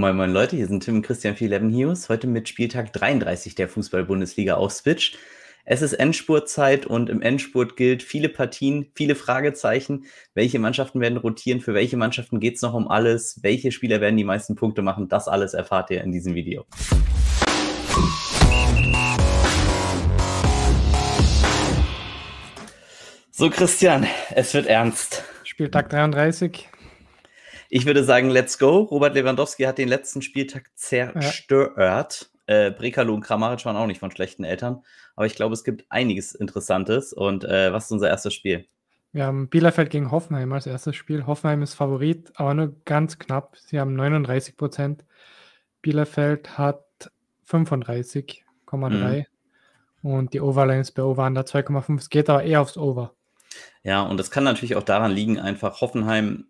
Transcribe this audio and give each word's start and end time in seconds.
Moin 0.00 0.16
Moin 0.16 0.32
Leute, 0.32 0.56
hier 0.56 0.66
sind 0.66 0.82
Tim 0.82 0.96
und 0.96 1.02
Christian 1.02 1.36
für 1.36 1.44
11 1.44 1.64
News. 1.64 2.08
Heute 2.08 2.26
mit 2.26 2.48
Spieltag 2.48 2.90
33 2.94 3.54
der 3.54 3.68
Fußball-Bundesliga 3.68 4.54
auf 4.54 4.72
Switch. 4.72 5.18
Es 5.66 5.82
ist 5.82 5.92
Endspurtzeit 5.92 6.86
und 6.86 7.10
im 7.10 7.20
Endspurt 7.20 7.76
gilt 7.76 8.02
viele 8.02 8.30
Partien, 8.30 8.90
viele 8.94 9.14
Fragezeichen. 9.14 10.06
Welche 10.32 10.58
Mannschaften 10.58 11.02
werden 11.02 11.18
rotieren? 11.18 11.60
Für 11.60 11.74
welche 11.74 11.98
Mannschaften 11.98 12.40
geht 12.40 12.56
es 12.56 12.62
noch 12.62 12.72
um 12.72 12.88
alles? 12.88 13.40
Welche 13.42 13.72
Spieler 13.72 14.00
werden 14.00 14.16
die 14.16 14.24
meisten 14.24 14.54
Punkte 14.54 14.80
machen? 14.80 15.10
Das 15.10 15.28
alles 15.28 15.52
erfahrt 15.52 15.90
ihr 15.90 16.02
in 16.02 16.12
diesem 16.12 16.34
Video. 16.34 16.64
So, 23.30 23.50
Christian, 23.50 24.06
es 24.34 24.54
wird 24.54 24.66
ernst. 24.66 25.24
Spieltag 25.44 25.90
33. 25.90 26.70
Ich 27.72 27.86
würde 27.86 28.02
sagen, 28.02 28.30
let's 28.30 28.58
go. 28.58 28.80
Robert 28.80 29.14
Lewandowski 29.14 29.62
hat 29.62 29.78
den 29.78 29.88
letzten 29.88 30.22
Spieltag 30.22 30.70
zerstört. 30.74 32.30
Ja. 32.48 32.66
Äh, 32.66 32.70
Brekalo 32.72 33.14
und 33.14 33.20
Kramaric 33.20 33.64
waren 33.64 33.76
auch 33.76 33.86
nicht 33.86 34.00
von 34.00 34.10
schlechten 34.10 34.42
Eltern. 34.42 34.82
Aber 35.14 35.26
ich 35.26 35.36
glaube, 35.36 35.54
es 35.54 35.62
gibt 35.62 35.84
einiges 35.88 36.34
Interessantes. 36.34 37.12
Und 37.12 37.44
äh, 37.44 37.72
was 37.72 37.84
ist 37.84 37.92
unser 37.92 38.08
erstes 38.08 38.34
Spiel? 38.34 38.66
Wir 39.12 39.24
haben 39.24 39.48
Bielefeld 39.48 39.90
gegen 39.90 40.10
Hoffenheim 40.10 40.52
als 40.52 40.66
erstes 40.66 40.96
Spiel. 40.96 41.26
Hoffenheim 41.26 41.62
ist 41.62 41.74
Favorit, 41.74 42.32
aber 42.34 42.54
nur 42.54 42.74
ganz 42.84 43.20
knapp. 43.20 43.56
Sie 43.56 43.78
haben 43.78 43.94
39 43.94 44.56
Prozent. 44.56 45.04
Bielefeld 45.80 46.58
hat 46.58 46.84
35,3. 47.48 48.44
Mhm. 48.72 49.26
Und 50.02 50.34
die 50.34 50.40
Overline 50.40 50.80
ist 50.80 50.92
bei 50.92 51.04
Over 51.04 51.26
under 51.26 51.42
2,5. 51.42 51.98
Es 51.98 52.10
geht 52.10 52.28
aber 52.28 52.42
eher 52.42 52.62
aufs 52.62 52.76
Over. 52.76 53.14
Ja, 53.84 54.02
und 54.02 54.18
das 54.18 54.32
kann 54.32 54.42
natürlich 54.42 54.74
auch 54.74 54.82
daran 54.82 55.12
liegen, 55.12 55.38
einfach 55.38 55.80
Hoffenheim 55.80 56.46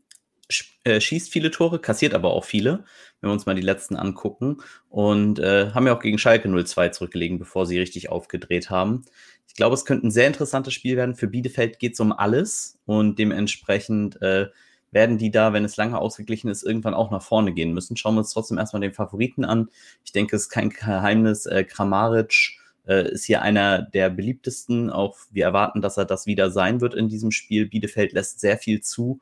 äh, 0.85 1.01
schießt 1.01 1.33
viele 1.33 1.51
Tore, 1.51 1.79
kassiert 1.79 2.15
aber 2.15 2.33
auch 2.33 2.45
viele, 2.45 2.85
wenn 3.21 3.31
wir 3.31 3.33
uns 3.33 3.47
mal 3.47 3.55
die 3.55 3.63
letzten 3.63 3.97
angucken. 3.97 4.59
Und 4.89 5.39
äh, 5.39 5.71
haben 5.73 5.87
ja 5.87 5.97
auch 5.97 6.03
gegen 6.03 6.19
Schalke 6.19 6.49
0-2 6.49 6.93
zurückgelegen, 6.93 7.39
bevor 7.39 7.67
sie 7.67 7.79
richtig 7.79 8.11
aufgedreht 8.11 8.71
haben. 8.71 9.05
Ich 9.47 9.55
glaube, 9.55 9.75
es 9.75 9.85
könnte 9.85 10.07
ein 10.07 10.13
sehr 10.13 10.27
interessantes 10.27 10.75
Spiel 10.75 10.97
werden. 10.97 11.15
Für 11.15 11.27
Bielefeld 11.27 11.79
geht 11.79 11.95
es 11.95 12.01
um 12.01 12.13
alles 12.13 12.79
und 12.87 13.19
dementsprechend 13.19 14.21
äh, 14.23 14.47
werden 14.93 15.19
die 15.19 15.31
da, 15.31 15.53
wenn 15.53 15.65
es 15.65 15.77
lange 15.77 15.99
ausgeglichen 15.99 16.49
ist, 16.49 16.63
irgendwann 16.63 16.95
auch 16.95 17.11
nach 17.11 17.23
vorne 17.23 17.53
gehen 17.53 17.73
müssen. 17.73 17.97
Schauen 17.97 18.15
wir 18.15 18.21
uns 18.21 18.33
trotzdem 18.33 18.59
erstmal 18.59 18.81
den 18.81 18.93
Favoriten 18.93 19.45
an. 19.45 19.69
Ich 20.05 20.13
denke, 20.13 20.37
es 20.37 20.43
ist 20.43 20.51
kein 20.51 20.71
Geheimnis. 20.71 21.47
Äh, 21.47 21.65
Kramaric 21.65 22.59
äh, 22.87 23.11
ist 23.13 23.25
hier 23.25 23.43
einer 23.43 23.83
der 23.83 24.11
beliebtesten. 24.11 24.91
Auch 24.91 25.17
wir 25.31 25.45
erwarten, 25.45 25.81
dass 25.81 25.97
er 25.97 26.05
das 26.05 26.27
wieder 26.27 26.51
sein 26.51 26.81
wird 26.81 26.95
in 26.95 27.09
diesem 27.09 27.31
Spiel. 27.31 27.67
Bielefeld 27.67 28.13
lässt 28.13 28.41
sehr 28.41 28.59
viel 28.59 28.81
zu. 28.81 29.21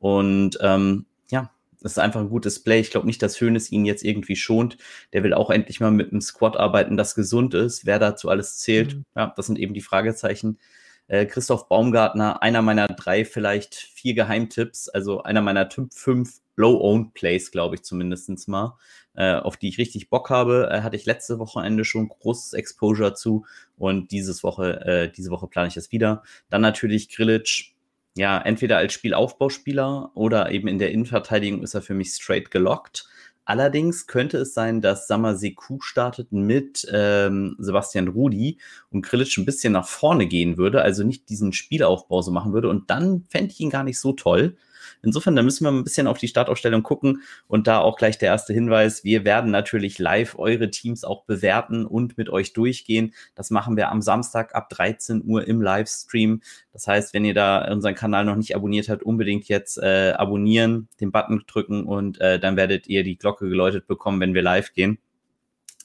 Und 0.00 0.58
ähm, 0.60 1.06
ja, 1.30 1.50
das 1.80 1.92
ist 1.92 1.98
einfach 1.98 2.20
ein 2.20 2.30
gutes 2.30 2.62
Play. 2.62 2.80
Ich 2.80 2.90
glaube 2.90 3.06
nicht, 3.06 3.22
dass 3.22 3.40
Hönes 3.40 3.70
ihn 3.70 3.84
jetzt 3.84 4.04
irgendwie 4.04 4.36
schont. 4.36 4.76
Der 5.12 5.22
will 5.22 5.34
auch 5.34 5.50
endlich 5.50 5.78
mal 5.78 5.92
mit 5.92 6.10
einem 6.10 6.20
Squad 6.20 6.56
arbeiten, 6.56 6.96
das 6.96 7.14
gesund 7.14 7.54
ist. 7.54 7.86
Wer 7.86 7.98
dazu 7.98 8.28
alles 8.28 8.58
zählt, 8.58 8.96
mhm. 8.96 9.04
ja, 9.14 9.32
das 9.36 9.46
sind 9.46 9.58
eben 9.58 9.74
die 9.74 9.80
Fragezeichen. 9.80 10.58
Äh, 11.06 11.26
Christoph 11.26 11.68
Baumgartner, 11.68 12.42
einer 12.42 12.62
meiner 12.62 12.86
drei, 12.86 13.24
vielleicht 13.24 13.74
vier 13.74 14.14
Geheimtipps, 14.14 14.88
also 14.88 15.22
einer 15.22 15.42
meiner 15.42 15.68
Typ 15.68 15.92
5 15.92 16.40
Low-Owned 16.56 17.14
Plays, 17.14 17.50
glaube 17.50 17.76
ich 17.76 17.82
zumindest 17.82 18.48
mal, 18.48 18.76
äh, 19.14 19.34
auf 19.34 19.56
die 19.56 19.68
ich 19.68 19.78
richtig 19.78 20.08
Bock 20.08 20.30
habe. 20.30 20.68
Äh, 20.70 20.82
hatte 20.82 20.96
ich 20.96 21.06
letzte 21.06 21.38
Wochenende 21.38 21.84
schon 21.84 22.08
großes 22.08 22.52
Exposure 22.52 23.14
zu 23.14 23.44
und 23.76 24.12
dieses 24.12 24.44
Woche, 24.44 24.80
äh, 24.84 25.10
diese 25.10 25.30
Woche 25.30 25.48
plane 25.48 25.68
ich 25.68 25.76
es 25.76 25.90
wieder. 25.90 26.22
Dann 26.48 26.60
natürlich 26.60 27.08
Grillitsch, 27.08 27.72
ja, 28.16 28.40
entweder 28.40 28.78
als 28.78 28.92
Spielaufbauspieler 28.92 30.10
oder 30.14 30.50
eben 30.50 30.68
in 30.68 30.78
der 30.78 30.90
Innenverteidigung 30.90 31.62
ist 31.62 31.74
er 31.74 31.82
für 31.82 31.94
mich 31.94 32.10
straight 32.10 32.50
gelockt. 32.50 33.08
Allerdings 33.44 34.06
könnte 34.06 34.38
es 34.38 34.54
sein, 34.54 34.80
dass 34.80 35.08
Sammer 35.08 35.34
Seku 35.34 35.80
startet 35.80 36.30
mit 36.30 36.86
ähm, 36.92 37.56
Sebastian 37.58 38.08
Rudi 38.08 38.58
und 38.90 39.02
Krilic 39.02 39.36
ein 39.38 39.44
bisschen 39.44 39.72
nach 39.72 39.88
vorne 39.88 40.26
gehen 40.26 40.56
würde, 40.56 40.82
also 40.82 41.02
nicht 41.02 41.28
diesen 41.28 41.52
Spielaufbau 41.52 42.22
so 42.22 42.30
machen 42.30 42.52
würde. 42.52 42.68
Und 42.68 42.90
dann 42.90 43.24
fände 43.28 43.50
ich 43.50 43.60
ihn 43.60 43.70
gar 43.70 43.82
nicht 43.82 43.98
so 43.98 44.12
toll. 44.12 44.56
Insofern, 45.02 45.36
da 45.36 45.42
müssen 45.42 45.64
wir 45.64 45.70
ein 45.70 45.84
bisschen 45.84 46.06
auf 46.06 46.18
die 46.18 46.28
Startaufstellung 46.28 46.82
gucken 46.82 47.22
und 47.46 47.66
da 47.66 47.80
auch 47.80 47.96
gleich 47.96 48.18
der 48.18 48.28
erste 48.28 48.52
Hinweis. 48.52 49.04
Wir 49.04 49.24
werden 49.24 49.50
natürlich 49.50 49.98
live 49.98 50.38
eure 50.38 50.70
Teams 50.70 51.04
auch 51.04 51.24
bewerten 51.24 51.86
und 51.86 52.18
mit 52.18 52.28
euch 52.28 52.52
durchgehen. 52.52 53.14
Das 53.34 53.50
machen 53.50 53.76
wir 53.76 53.90
am 53.90 54.02
Samstag 54.02 54.54
ab 54.54 54.68
13 54.70 55.22
Uhr 55.24 55.46
im 55.46 55.60
Livestream. 55.60 56.42
Das 56.72 56.86
heißt, 56.86 57.14
wenn 57.14 57.24
ihr 57.24 57.34
da 57.34 57.70
unseren 57.70 57.94
Kanal 57.94 58.24
noch 58.24 58.36
nicht 58.36 58.54
abonniert 58.54 58.88
habt, 58.88 59.02
unbedingt 59.02 59.48
jetzt 59.48 59.78
äh, 59.78 60.12
abonnieren, 60.16 60.88
den 61.00 61.12
Button 61.12 61.42
drücken 61.46 61.84
und 61.84 62.20
äh, 62.20 62.38
dann 62.38 62.56
werdet 62.56 62.86
ihr 62.86 63.04
die 63.04 63.16
Glocke 63.16 63.48
geläutet 63.48 63.86
bekommen, 63.86 64.20
wenn 64.20 64.34
wir 64.34 64.42
live 64.42 64.72
gehen. 64.72 64.98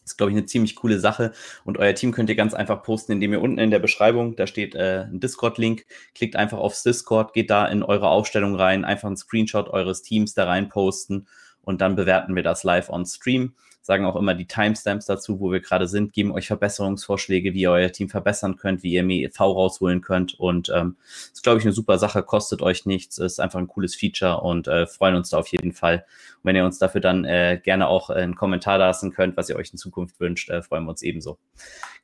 Ist, 0.06 0.18
glaube 0.18 0.32
ich, 0.32 0.38
eine 0.38 0.46
ziemlich 0.46 0.76
coole 0.76 1.00
Sache. 1.00 1.32
Und 1.64 1.80
euer 1.80 1.96
Team 1.96 2.12
könnt 2.12 2.30
ihr 2.30 2.36
ganz 2.36 2.54
einfach 2.54 2.84
posten, 2.84 3.12
indem 3.14 3.34
ihr 3.34 3.42
unten 3.42 3.58
in 3.58 3.72
der 3.72 3.80
Beschreibung, 3.80 4.36
da 4.36 4.46
steht 4.46 4.76
äh, 4.76 5.06
ein 5.10 5.20
Discord-Link, 5.20 5.86
klickt 6.14 6.36
einfach 6.36 6.60
aufs 6.60 6.84
Discord, 6.84 7.34
geht 7.34 7.50
da 7.50 7.66
in 7.68 7.82
eure 7.82 8.10
Aufstellung 8.10 8.56
rein, 8.56 8.86
einfach 8.86 9.08
einen 9.08 9.18
Screenshot 9.18 9.68
eures 9.70 10.04
Teams 10.04 10.36
da 10.36 10.46
rein 10.46 10.70
posten 10.70 11.28
und 11.62 11.82
dann 11.82 11.96
bewerten 11.96 12.36
wir 12.36 12.44
das 12.44 12.64
live 12.64 12.90
on 12.90 13.06
Stream 13.06 13.56
sagen 13.86 14.06
auch 14.06 14.16
immer 14.16 14.34
die 14.34 14.48
Timestamps 14.48 15.06
dazu, 15.06 15.40
wo 15.40 15.52
wir 15.52 15.60
gerade 15.60 15.88
sind, 15.88 16.12
geben 16.12 16.32
euch 16.32 16.48
Verbesserungsvorschläge, 16.48 17.54
wie 17.54 17.62
ihr 17.62 17.72
euer 17.72 17.92
Team 17.92 18.10
verbessern 18.10 18.56
könnt, 18.56 18.82
wie 18.82 18.94
ihr 18.94 19.04
mehr 19.04 19.30
EV 19.30 19.40
rausholen 19.42 20.02
könnt. 20.02 20.34
Und 20.40 20.72
ähm, 20.76 20.98
ist, 21.32 21.44
glaube 21.44 21.60
ich, 21.60 21.66
eine 21.66 21.72
super 21.72 22.00
Sache, 22.00 22.24
kostet 22.24 22.64
euch 22.64 22.88
nichts, 22.88 23.20
ist 23.20 23.40
einfach 23.40 23.60
ein 23.60 23.68
cooles 23.68 23.94
Feature 23.94 24.42
und 24.42 24.68
äh, 24.68 24.88
freuen 24.88 25.16
uns 25.16 25.30
da 25.30 25.38
auf 25.38 25.50
jeden 25.50 25.72
Fall. 25.72 26.04
Und 26.38 26.46
wenn 26.46 26.56
ihr 26.56 26.66
uns 26.66 26.80
dafür 26.80 27.00
dann 27.00 27.26
äh, 27.26 27.62
gerne 27.64 27.88
auch 27.88 28.10
einen 28.10 28.34
Kommentar 28.34 28.80
lassen 28.80 29.12
könnt, 29.12 29.38
was 29.38 29.50
ihr 29.50 29.56
euch 29.56 29.72
in 29.72 29.78
Zukunft 29.78 30.20
wünscht, 30.20 30.50
äh, 30.50 30.64
freuen 30.64 30.86
wir 30.86 30.90
uns 30.90 31.04
ebenso. 31.04 31.38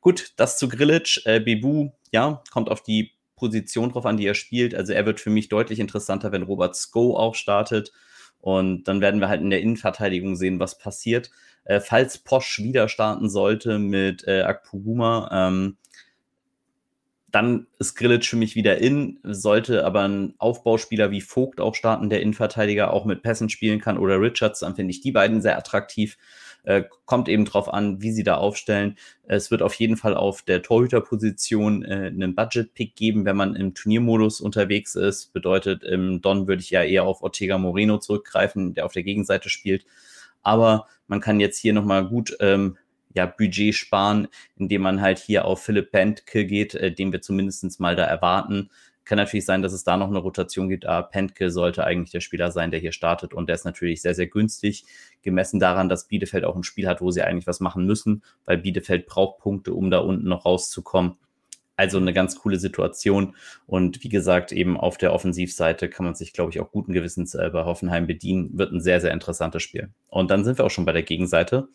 Gut, 0.01 0.33
das 0.37 0.59
zu 0.59 0.69
Grillage. 0.69 1.23
Äh, 1.25 1.39
Bebu, 1.39 1.89
ja, 2.11 2.43
kommt 2.51 2.69
auf 2.69 2.83
die 2.83 3.13
Position 3.37 3.89
drauf 3.89 4.05
an, 4.05 4.17
die 4.17 4.27
er 4.27 4.35
spielt. 4.35 4.75
Also 4.75 4.93
er 4.93 5.07
wird 5.07 5.19
für 5.19 5.31
mich 5.31 5.49
deutlich 5.49 5.79
interessanter, 5.79 6.31
wenn 6.31 6.43
Robert 6.43 6.75
Sko 6.75 7.17
auch 7.17 7.33
startet. 7.33 7.91
Und 8.41 8.83
dann 8.85 9.01
werden 9.01 9.21
wir 9.21 9.29
halt 9.29 9.41
in 9.41 9.49
der 9.49 9.61
Innenverteidigung 9.61 10.35
sehen, 10.35 10.59
was 10.59 10.77
passiert. 10.77 11.31
Äh, 11.63 11.79
falls 11.79 12.17
Posch 12.17 12.59
wieder 12.59 12.89
starten 12.89 13.29
sollte 13.29 13.79
mit 13.79 14.27
äh, 14.27 14.41
Akpoguma, 14.41 15.29
ähm, 15.31 15.77
dann 17.31 17.67
ist 17.79 17.95
Grillitsch 17.95 18.29
für 18.29 18.35
mich 18.35 18.55
wieder 18.55 18.77
in, 18.79 19.19
sollte 19.23 19.85
aber 19.85 20.01
ein 20.01 20.33
Aufbauspieler 20.37 21.11
wie 21.11 21.21
Vogt 21.21 21.61
auch 21.61 21.75
starten, 21.75 22.09
der 22.09 22.21
Innenverteidiger 22.21 22.91
auch 22.91 23.05
mit 23.05 23.21
Pässen 23.21 23.49
spielen 23.49 23.79
kann 23.79 23.97
oder 23.97 24.19
Richards, 24.19 24.59
dann 24.59 24.75
finde 24.75 24.91
ich 24.91 25.01
die 25.01 25.11
beiden 25.11 25.41
sehr 25.41 25.57
attraktiv. 25.57 26.17
Äh, 26.63 26.83
kommt 27.05 27.27
eben 27.27 27.45
drauf 27.45 27.73
an, 27.73 28.01
wie 28.01 28.11
sie 28.11 28.23
da 28.23 28.35
aufstellen. 28.35 28.97
Es 29.23 29.49
wird 29.49 29.63
auf 29.63 29.73
jeden 29.73 29.97
Fall 29.97 30.15
auf 30.15 30.43
der 30.43 30.61
Torhüterposition 30.61 31.83
äh, 31.83 32.11
einen 32.13 32.35
Budget-Pick 32.35 32.95
geben, 32.95 33.25
wenn 33.25 33.35
man 33.35 33.55
im 33.55 33.73
Turniermodus 33.73 34.41
unterwegs 34.41 34.95
ist. 34.95 35.33
Bedeutet, 35.33 35.83
im 35.83 36.21
Don 36.21 36.47
würde 36.47 36.61
ich 36.61 36.69
ja 36.69 36.83
eher 36.83 37.03
auf 37.03 37.23
Ortega 37.23 37.57
Moreno 37.57 37.97
zurückgreifen, 37.97 38.75
der 38.75 38.85
auf 38.85 38.93
der 38.93 39.03
Gegenseite 39.03 39.49
spielt. 39.49 39.85
Aber 40.43 40.87
man 41.07 41.19
kann 41.19 41.39
jetzt 41.39 41.57
hier 41.57 41.73
nochmal 41.73 42.07
gut 42.07 42.37
ähm, 42.39 42.77
ja, 43.13 43.25
Budget 43.25 43.75
sparen, 43.75 44.27
indem 44.55 44.83
man 44.83 45.01
halt 45.01 45.19
hier 45.19 45.45
auf 45.45 45.63
Philipp 45.63 45.91
Pentke 45.91 46.45
geht, 46.45 46.75
äh, 46.75 46.93
den 46.93 47.11
wir 47.11 47.21
zumindest 47.21 47.79
mal 47.79 47.95
da 47.95 48.03
erwarten. 48.05 48.69
Kann 49.11 49.17
natürlich 49.17 49.43
sein, 49.45 49.61
dass 49.61 49.73
es 49.73 49.83
da 49.83 49.97
noch 49.97 50.07
eine 50.07 50.19
Rotation 50.19 50.69
gibt, 50.69 50.85
aber 50.85 51.05
Pentke 51.05 51.51
sollte 51.51 51.83
eigentlich 51.83 52.11
der 52.11 52.21
Spieler 52.21 52.49
sein, 52.49 52.71
der 52.71 52.79
hier 52.79 52.93
startet 52.93 53.33
und 53.33 53.49
der 53.49 53.55
ist 53.55 53.65
natürlich 53.65 54.01
sehr, 54.01 54.15
sehr 54.15 54.27
günstig, 54.27 54.85
gemessen 55.21 55.59
daran, 55.59 55.89
dass 55.89 56.07
Bielefeld 56.07 56.45
auch 56.45 56.55
ein 56.55 56.63
Spiel 56.63 56.87
hat, 56.87 57.01
wo 57.01 57.11
sie 57.11 57.21
eigentlich 57.21 57.45
was 57.45 57.59
machen 57.59 57.85
müssen, 57.85 58.23
weil 58.45 58.59
Bielefeld 58.59 59.07
braucht 59.07 59.39
Punkte, 59.39 59.73
um 59.73 59.91
da 59.91 59.97
unten 59.97 60.29
noch 60.29 60.45
rauszukommen. 60.45 61.17
Also 61.75 61.97
eine 61.97 62.13
ganz 62.13 62.37
coole 62.37 62.57
Situation. 62.57 63.35
Und 63.67 64.01
wie 64.01 64.07
gesagt, 64.07 64.53
eben 64.53 64.77
auf 64.77 64.97
der 64.97 65.11
Offensivseite 65.11 65.89
kann 65.89 66.05
man 66.05 66.15
sich, 66.15 66.31
glaube 66.31 66.51
ich, 66.51 66.61
auch 66.61 66.71
guten 66.71 66.93
Gewissens 66.93 67.35
äh, 67.35 67.49
bei 67.51 67.65
Hoffenheim 67.65 68.07
bedienen. 68.07 68.57
Wird 68.57 68.71
ein 68.71 68.79
sehr, 68.79 69.01
sehr 69.01 69.11
interessantes 69.11 69.61
Spiel. 69.61 69.89
Und 70.07 70.31
dann 70.31 70.45
sind 70.45 70.57
wir 70.57 70.63
auch 70.63 70.71
schon 70.71 70.85
bei 70.85 70.93
der 70.93 71.03
Gegenseite. 71.03 71.67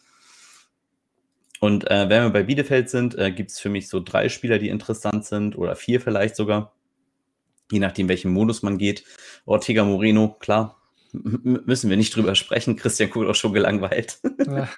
Und 1.60 1.90
äh, 1.90 2.08
wenn 2.08 2.22
wir 2.22 2.30
bei 2.30 2.44
Bielefeld 2.44 2.88
sind, 2.88 3.14
äh, 3.18 3.30
gibt 3.30 3.50
es 3.50 3.60
für 3.60 3.68
mich 3.68 3.90
so 3.90 4.00
drei 4.00 4.30
Spieler, 4.30 4.58
die 4.58 4.70
interessant 4.70 5.26
sind 5.26 5.58
oder 5.58 5.76
vier 5.76 6.00
vielleicht 6.00 6.34
sogar. 6.36 6.72
Je 7.70 7.80
nachdem, 7.80 8.08
welchen 8.08 8.32
Modus 8.32 8.62
man 8.62 8.78
geht. 8.78 9.04
Ortega 9.44 9.84
Moreno, 9.84 10.36
klar, 10.38 10.80
müssen 11.12 11.90
wir 11.90 11.96
nicht 11.96 12.14
drüber 12.14 12.34
sprechen. 12.34 12.76
Christian 12.76 13.10
guckt 13.10 13.28
auch 13.28 13.34
schon 13.34 13.52
gelangweilt. 13.52 14.18
Ja. 14.46 14.68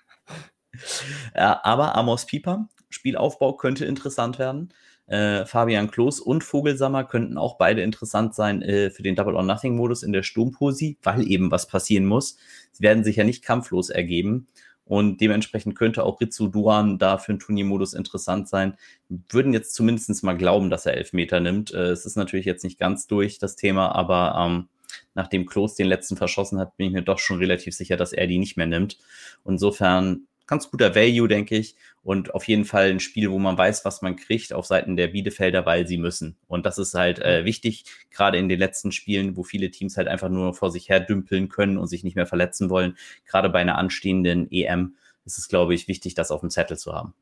ja, 1.35 1.61
aber 1.65 1.97
Amos 1.97 2.27
Pieper, 2.27 2.69
Spielaufbau 2.89 3.55
könnte 3.55 3.85
interessant 3.85 4.39
werden. 4.39 4.73
Äh, 5.07 5.47
Fabian 5.47 5.91
Klos 5.91 6.21
und 6.21 6.45
Vogelsammer 6.45 7.03
könnten 7.03 7.39
auch 7.39 7.57
beide 7.57 7.81
interessant 7.81 8.35
sein 8.35 8.61
äh, 8.61 8.91
für 8.91 9.03
den 9.03 9.17
Double 9.17 9.37
or 9.37 9.43
Nothing 9.43 9.75
Modus 9.75 10.03
in 10.03 10.13
der 10.13 10.23
Sturmposi, 10.23 10.99
weil 11.03 11.27
eben 11.27 11.51
was 11.51 11.67
passieren 11.67 12.05
muss. 12.05 12.37
Sie 12.73 12.83
werden 12.83 13.05
sich 13.05 13.17
ja 13.17 13.25
nicht 13.25 13.43
kampflos 13.43 13.89
ergeben. 13.89 14.49
Und 14.89 15.21
dementsprechend 15.21 15.77
könnte 15.77 16.03
auch 16.05 16.21
Ritsu 16.21 16.49
Duan 16.49 16.99
da 16.99 17.19
für 17.19 17.33
den 17.33 17.39
Turniermodus 17.39 17.93
interessant 17.93 18.49
sein. 18.49 18.75
Würden 19.09 19.53
jetzt 19.53 19.75
zumindest 19.75 20.25
mal 20.25 20.37
glauben, 20.37 20.71
dass 20.71 20.87
er 20.87 20.97
Elfmeter 20.97 21.41
nimmt. 21.41 21.73
Äh, 21.75 21.91
es 21.91 22.07
ist 22.07 22.17
natürlich 22.17 22.47
jetzt 22.47 22.65
nicht 22.65 22.79
ganz 22.79 23.07
durch, 23.07 23.39
das 23.39 23.55
Thema, 23.55 23.95
aber 23.95 24.35
ähm, 24.39 24.69
nachdem 25.15 25.47
Klos 25.47 25.75
den 25.75 25.87
letzten 25.87 26.17
verschossen 26.17 26.59
hat, 26.59 26.77
bin 26.77 26.87
ich 26.89 26.93
mir 26.95 27.03
doch 27.03 27.19
schon 27.19 27.39
relativ 27.39 27.75
sicher, 27.75 27.97
dass 27.97 28.15
er 28.15 28.27
die 28.27 28.39
nicht 28.39 28.57
mehr 28.57 28.67
nimmt. 28.67 28.99
Insofern 29.45 30.27
ganz 30.49 30.71
guter 30.71 30.97
Value, 30.97 31.29
denke 31.29 31.57
ich. 31.57 31.77
Und 32.03 32.35
auf 32.35 32.49
jeden 32.49 32.65
Fall 32.65 32.91
ein 32.91 32.99
Spiel, 33.01 33.31
wo 33.31 33.39
man 33.39 33.57
weiß, 33.57 33.85
was 33.85 34.03
man 34.03 34.17
kriegt 34.17 34.53
auf 34.53 34.67
Seiten 34.67 34.97
der 34.97 35.09
Bielefelder, 35.09 35.65
weil 35.67 35.87
sie 35.87 35.99
müssen. 35.99 36.37
Und 36.49 36.67
das 36.67 36.79
ist 36.79 36.95
halt 36.95 37.21
äh, 37.21 37.45
wichtig, 37.45 37.85
gerade 38.11 38.39
in 38.39 38.49
den 38.49 38.59
letzten 38.59 38.91
Spielen, 38.91 39.37
wo 39.37 39.45
viele 39.45 39.71
Teams 39.71 39.97
halt 39.97 40.09
einfach 40.09 40.31
nur 40.31 40.55
vor 40.55 40.73
sich 40.73 40.89
her 40.89 40.99
dümpeln 40.99 41.49
können 41.49 41.79
und 41.79 41.87
sich 41.87 42.03
nicht 42.03 42.17
mehr 42.17 42.27
verletzen 42.27 42.71
wollen. 42.71 42.97
Gerade 43.27 43.51
bei 43.51 43.61
einer 43.61 43.79
anstehenden 43.79 44.51
EM 44.51 44.97
ist 45.25 45.39
es, 45.39 45.49
glaube 45.49 45.75
ich, 45.75 45.87
wichtig, 45.87 46.15
das 46.15 46.31
auf 46.31 46.41
dem 46.41 46.51
Zettel 46.51 46.79
zu 46.79 46.95
haben. 46.95 47.15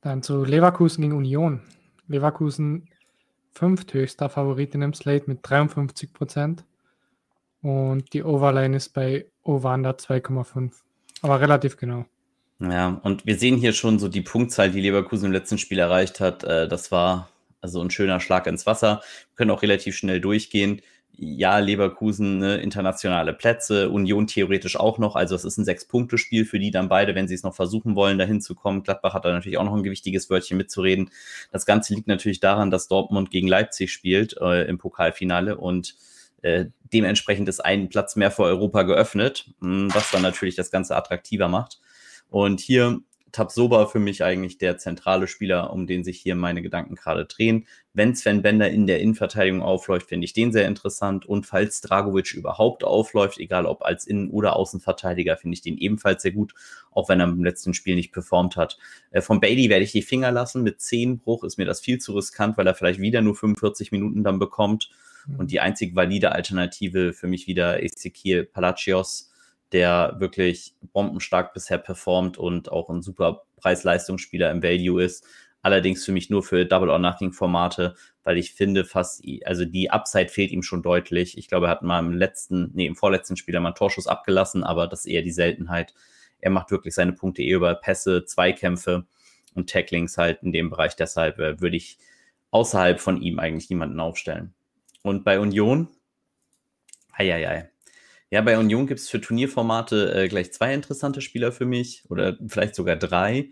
Dann 0.00 0.22
zu 0.22 0.44
Leverkusen 0.44 1.02
gegen 1.02 1.14
Union. 1.14 1.60
Leverkusen 2.08 2.88
fünfthöchster 3.52 4.30
Favorit 4.30 4.74
in 4.74 4.80
dem 4.80 4.94
Slate 4.94 5.28
mit 5.28 5.40
53 5.42 6.12
Prozent. 6.12 6.64
Und 7.60 8.12
die 8.14 8.22
Overline 8.22 8.76
ist 8.76 8.90
bei 8.90 9.26
Over 9.42 9.74
2,5. 9.74 10.72
Aber 11.22 11.40
relativ 11.40 11.76
genau. 11.76 12.06
Ja, 12.60 13.00
und 13.04 13.24
wir 13.24 13.38
sehen 13.38 13.56
hier 13.56 13.72
schon 13.72 13.98
so 13.98 14.08
die 14.08 14.20
Punktzahl, 14.20 14.70
die 14.70 14.80
Leverkusen 14.80 15.26
im 15.26 15.32
letzten 15.32 15.58
Spiel 15.58 15.78
erreicht 15.78 16.18
hat. 16.20 16.42
Äh, 16.42 16.68
das 16.68 16.90
war 16.90 17.28
also 17.60 17.80
ein 17.80 17.90
schöner 17.90 18.20
Schlag 18.20 18.46
ins 18.46 18.66
Wasser. 18.66 19.00
Wir 19.30 19.36
können 19.36 19.50
auch 19.50 19.62
relativ 19.62 19.96
schnell 19.96 20.20
durchgehen. 20.20 20.82
Ja, 21.20 21.58
Leverkusen, 21.58 22.38
ne, 22.38 22.58
internationale 22.58 23.32
Plätze, 23.32 23.90
Union 23.90 24.28
theoretisch 24.28 24.76
auch 24.76 24.98
noch. 24.98 25.16
Also 25.16 25.34
es 25.34 25.44
ist 25.44 25.58
ein 25.58 25.64
Sechs-Punkte-Spiel 25.64 26.44
für 26.44 26.60
die 26.60 26.70
dann 26.70 26.88
beide, 26.88 27.16
wenn 27.16 27.26
sie 27.26 27.34
es 27.34 27.42
noch 27.42 27.54
versuchen 27.54 27.96
wollen, 27.96 28.18
dahin 28.18 28.40
zu 28.40 28.54
kommen. 28.54 28.84
Gladbach 28.84 29.14
hat 29.14 29.24
da 29.24 29.32
natürlich 29.32 29.58
auch 29.58 29.64
noch 29.64 29.74
ein 29.74 29.82
gewichtiges 29.82 30.30
Wörtchen 30.30 30.56
mitzureden. 30.56 31.10
Das 31.50 31.66
Ganze 31.66 31.94
liegt 31.94 32.06
natürlich 32.06 32.38
daran, 32.38 32.70
dass 32.70 32.86
Dortmund 32.86 33.32
gegen 33.32 33.48
Leipzig 33.48 33.92
spielt 33.92 34.36
äh, 34.40 34.68
im 34.68 34.78
Pokalfinale 34.78 35.58
und 35.58 35.96
äh, 36.42 36.66
dementsprechend 36.92 37.48
ist 37.48 37.60
ein 37.60 37.88
Platz 37.88 38.16
mehr 38.16 38.30
für 38.30 38.44
Europa 38.44 38.82
geöffnet, 38.82 39.50
hm, 39.60 39.92
was 39.94 40.10
dann 40.10 40.22
natürlich 40.22 40.56
das 40.56 40.70
Ganze 40.70 40.96
attraktiver 40.96 41.48
macht. 41.48 41.80
Und 42.28 42.60
hier 42.60 43.00
Tabsoba 43.32 43.86
für 43.86 43.98
mich 43.98 44.24
eigentlich 44.24 44.58
der 44.58 44.78
zentrale 44.78 45.26
Spieler, 45.26 45.72
um 45.72 45.86
den 45.86 46.02
sich 46.02 46.20
hier 46.20 46.34
meine 46.34 46.62
Gedanken 46.62 46.94
gerade 46.94 47.26
drehen. 47.26 47.66
Wenn 47.92 48.14
Sven 48.14 48.42
Bender 48.42 48.70
in 48.70 48.86
der 48.86 49.00
Innenverteidigung 49.00 49.62
aufläuft, 49.62 50.08
finde 50.08 50.24
ich 50.24 50.32
den 50.32 50.52
sehr 50.52 50.66
interessant. 50.66 51.26
Und 51.26 51.44
falls 51.44 51.80
Dragovic 51.80 52.32
überhaupt 52.34 52.84
aufläuft, 52.84 53.38
egal 53.38 53.66
ob 53.66 53.82
als 53.82 54.06
Innen- 54.06 54.30
oder 54.30 54.56
Außenverteidiger, 54.56 55.36
finde 55.36 55.54
ich 55.54 55.62
den 55.62 55.76
ebenfalls 55.76 56.22
sehr 56.22 56.32
gut, 56.32 56.54
auch 56.90 57.08
wenn 57.08 57.20
er 57.20 57.28
im 57.28 57.44
letzten 57.44 57.74
Spiel 57.74 57.96
nicht 57.96 58.12
performt 58.12 58.56
hat. 58.56 58.78
Äh, 59.10 59.20
von 59.20 59.40
Bailey 59.40 59.68
werde 59.68 59.84
ich 59.84 59.92
die 59.92 60.02
Finger 60.02 60.30
lassen. 60.30 60.62
Mit 60.62 60.80
10 60.80 61.18
Bruch 61.18 61.44
ist 61.44 61.58
mir 61.58 61.66
das 61.66 61.80
viel 61.80 61.98
zu 61.98 62.14
riskant, 62.14 62.56
weil 62.56 62.66
er 62.66 62.74
vielleicht 62.74 63.00
wieder 63.00 63.20
nur 63.20 63.34
45 63.34 63.92
Minuten 63.92 64.24
dann 64.24 64.38
bekommt. 64.38 64.90
Und 65.36 65.44
mhm. 65.44 65.48
die 65.48 65.60
einzig 65.60 65.94
valide 65.94 66.32
Alternative 66.32 67.12
für 67.12 67.26
mich 67.26 67.46
wieder 67.46 67.82
Ezekiel 67.82 68.44
Palacios, 68.44 69.30
der 69.72 70.16
wirklich 70.18 70.74
bombenstark 70.92 71.52
bisher 71.52 71.78
performt 71.78 72.38
und 72.38 72.70
auch 72.72 72.88
ein 72.88 73.02
super 73.02 73.44
Preis-Leistungsspieler 73.56 74.50
im 74.50 74.62
Value 74.62 75.02
ist. 75.02 75.26
Allerdings 75.60 76.04
für 76.04 76.12
mich 76.12 76.30
nur 76.30 76.42
für 76.42 76.64
Double 76.64 76.88
or 76.88 76.98
Nothing 76.98 77.32
Formate, 77.32 77.94
weil 78.22 78.38
ich 78.38 78.54
finde 78.54 78.84
fast, 78.84 79.22
also 79.44 79.64
die 79.64 79.90
Upside 79.90 80.28
fehlt 80.28 80.52
ihm 80.52 80.62
schon 80.62 80.82
deutlich. 80.82 81.36
Ich 81.36 81.48
glaube, 81.48 81.66
er 81.66 81.70
hat 81.70 81.82
mal 81.82 81.98
im 81.98 82.12
letzten, 82.12 82.70
nee, 82.74 82.86
im 82.86 82.96
vorletzten 82.96 83.36
Spiel 83.36 83.58
mal 83.58 83.68
einen 83.68 83.74
Torschuss 83.74 84.06
abgelassen, 84.06 84.62
aber 84.62 84.86
das 84.86 85.00
ist 85.00 85.06
eher 85.06 85.22
die 85.22 85.32
Seltenheit. 85.32 85.94
Er 86.40 86.50
macht 86.50 86.70
wirklich 86.70 86.94
seine 86.94 87.12
Punkte 87.12 87.42
eher 87.42 87.56
über 87.56 87.74
Pässe, 87.74 88.24
Zweikämpfe 88.24 89.06
und 89.54 89.68
Tacklings 89.68 90.16
halt 90.16 90.42
in 90.42 90.52
dem 90.52 90.70
Bereich. 90.70 90.94
Deshalb 90.94 91.38
äh, 91.40 91.60
würde 91.60 91.76
ich 91.76 91.98
außerhalb 92.50 93.00
von 93.00 93.20
ihm 93.20 93.38
eigentlich 93.38 93.68
niemanden 93.68 94.00
aufstellen. 94.00 94.54
Und 95.08 95.24
bei 95.24 95.40
Union, 95.40 95.88
heieiei. 97.16 97.70
Ja, 98.30 98.42
bei 98.42 98.58
Union 98.58 98.86
gibt 98.86 99.00
es 99.00 99.08
für 99.08 99.22
Turnierformate 99.22 100.12
äh, 100.12 100.28
gleich 100.28 100.52
zwei 100.52 100.74
interessante 100.74 101.22
Spieler 101.22 101.50
für 101.50 101.64
mich 101.64 102.04
oder 102.10 102.36
vielleicht 102.46 102.74
sogar 102.74 102.96
drei. 102.96 103.48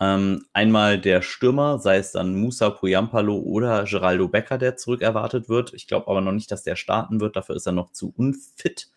Ähm, 0.00 0.44
einmal 0.52 1.00
der 1.00 1.22
Stürmer, 1.22 1.78
sei 1.78 1.96
es 1.96 2.12
dann 2.12 2.38
Musa 2.38 2.68
Poyampalo 2.68 3.38
oder 3.38 3.84
Geraldo 3.84 4.28
Becker, 4.28 4.58
der 4.58 4.76
zurück 4.76 5.00
erwartet 5.00 5.48
wird. 5.48 5.72
Ich 5.72 5.86
glaube 5.86 6.08
aber 6.08 6.20
noch 6.20 6.32
nicht, 6.32 6.52
dass 6.52 6.62
der 6.62 6.76
starten 6.76 7.22
wird. 7.22 7.36
Dafür 7.36 7.56
ist 7.56 7.66
er 7.66 7.72
noch 7.72 7.90
zu 7.92 8.12
unfit, 8.14 8.90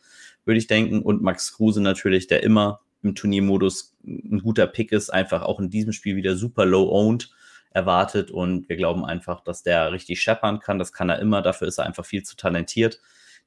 würde 0.43 0.57
ich 0.57 0.67
denken. 0.67 1.01
Und 1.01 1.21
Max 1.21 1.53
Kruse 1.53 1.81
natürlich, 1.81 2.27
der 2.27 2.43
immer 2.43 2.81
im 3.03 3.15
Turniermodus 3.15 3.95
ein 4.03 4.41
guter 4.43 4.67
Pick 4.67 4.91
ist, 4.91 5.11
einfach 5.11 5.43
auch 5.43 5.61
in 5.61 5.69
diesem 5.69 5.93
Spiel 5.93 6.17
wieder 6.17 6.35
super 6.35 6.65
low 6.65 6.89
owned 6.91 7.31
erwartet 7.71 8.31
und 8.31 8.69
wir 8.69 8.75
glauben 8.75 9.05
einfach, 9.05 9.41
dass 9.41 9.63
der 9.63 9.91
richtig 9.91 10.21
scheppern 10.21 10.59
kann. 10.59 10.77
Das 10.77 10.93
kann 10.93 11.09
er 11.09 11.19
immer, 11.19 11.41
dafür 11.41 11.67
ist 11.67 11.77
er 11.77 11.85
einfach 11.85 12.05
viel 12.05 12.23
zu 12.23 12.35
talentiert. 12.35 12.99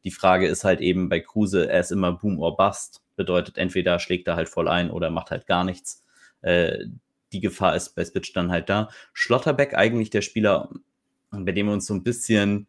Die 0.05 0.11
Frage 0.11 0.47
ist 0.49 0.65
halt 0.65 0.81
eben 0.81 1.09
bei 1.09 1.21
Kruse, 1.21 1.69
er 1.69 1.81
ist 1.81 1.93
immer 1.93 2.12
Boom 2.12 2.38
or 2.38 2.56
Bust. 2.56 3.03
Bedeutet, 3.17 3.59
entweder 3.59 3.99
schlägt 3.99 4.26
er 4.26 4.37
halt 4.37 4.49
voll 4.49 4.69
ein 4.69 4.91
oder 4.91 5.11
macht 5.11 5.31
halt 5.31 5.47
gar 5.47 5.65
nichts. 5.65 6.05
Äh, 6.43 6.87
die 7.32 7.41
Gefahr 7.41 7.76
ist 7.76 7.94
bei 7.94 8.05
Switch 8.05 8.32
dann 8.32 8.50
halt 8.50 8.69
da. 8.69 8.88
Schlotterbeck 9.12 9.75
eigentlich 9.75 10.11
der 10.11 10.23
Spieler, 10.23 10.71
bei 11.31 11.53
dem 11.53 11.67
wir 11.67 11.73
uns 11.73 11.87
so 11.87 11.94
ein 11.94 12.03
bisschen 12.03 12.67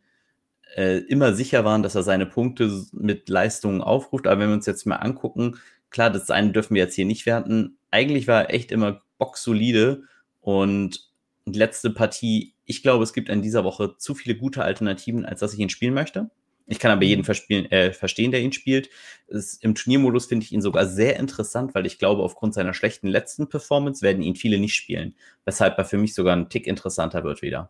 äh, 0.75 0.97
immer 0.97 1.33
sicher 1.33 1.65
waren, 1.65 1.83
dass 1.83 1.95
er 1.95 2.03
seine 2.03 2.25
Punkte 2.25 2.83
mit 2.91 3.29
Leistungen 3.29 3.81
aufruft. 3.81 4.27
Aber 4.27 4.41
wenn 4.41 4.49
wir 4.49 4.55
uns 4.55 4.65
jetzt 4.65 4.85
mal 4.85 4.97
angucken, 4.97 5.57
klar, 5.89 6.09
das 6.09 6.29
eine 6.31 6.51
dürfen 6.51 6.75
wir 6.75 6.83
jetzt 6.83 6.95
hier 6.95 7.05
nicht 7.05 7.25
werten. 7.25 7.77
Eigentlich 7.91 8.27
war 8.27 8.43
er 8.43 8.53
echt 8.53 8.71
immer 8.71 9.01
boxsolide 9.17 10.03
und 10.41 11.04
die 11.45 11.59
letzte 11.59 11.91
Partie, 11.91 12.53
ich 12.65 12.81
glaube, 12.81 13.03
es 13.03 13.13
gibt 13.13 13.29
in 13.29 13.41
dieser 13.41 13.63
Woche 13.63 13.97
zu 13.97 14.15
viele 14.15 14.35
gute 14.35 14.63
Alternativen, 14.63 15.25
als 15.25 15.39
dass 15.39 15.53
ich 15.53 15.59
ihn 15.59 15.69
spielen 15.69 15.93
möchte. 15.93 16.29
Ich 16.67 16.79
kann 16.79 16.91
aber 16.91 17.03
jeden 17.03 17.21
mhm. 17.21 17.25
verspielen, 17.25 17.71
äh, 17.71 17.93
verstehen, 17.93 18.31
der 18.31 18.41
ihn 18.41 18.51
spielt. 18.51 18.89
Es, 19.27 19.55
Im 19.55 19.75
Turniermodus 19.75 20.25
finde 20.25 20.45
ich 20.45 20.51
ihn 20.51 20.61
sogar 20.61 20.87
sehr 20.87 21.17
interessant, 21.17 21.75
weil 21.75 21.85
ich 21.85 21.99
glaube, 21.99 22.23
aufgrund 22.23 22.55
seiner 22.55 22.73
schlechten 22.73 23.07
letzten 23.07 23.49
Performance 23.49 24.01
werden 24.01 24.23
ihn 24.23 24.35
viele 24.35 24.57
nicht 24.57 24.73
spielen. 24.73 25.15
Weshalb 25.45 25.77
er 25.77 25.85
für 25.85 25.97
mich 25.97 26.15
sogar 26.15 26.35
ein 26.35 26.49
Tick 26.49 26.65
interessanter 26.65 27.23
wird 27.23 27.43
wieder. 27.43 27.69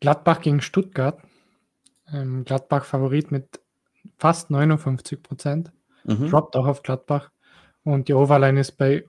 Gladbach 0.00 0.42
gegen 0.42 0.60
Stuttgart. 0.60 1.20
Ähm, 2.12 2.44
Gladbach 2.44 2.84
Favorit 2.84 3.30
mit 3.30 3.60
fast 4.18 4.50
59 4.50 5.22
Prozent. 5.22 5.72
Mhm. 6.04 6.28
Droppt 6.28 6.56
auch 6.56 6.66
auf 6.66 6.82
Gladbach. 6.82 7.30
Und 7.82 8.08
die 8.08 8.14
Overline 8.14 8.60
ist 8.60 8.72
bei 8.72 9.04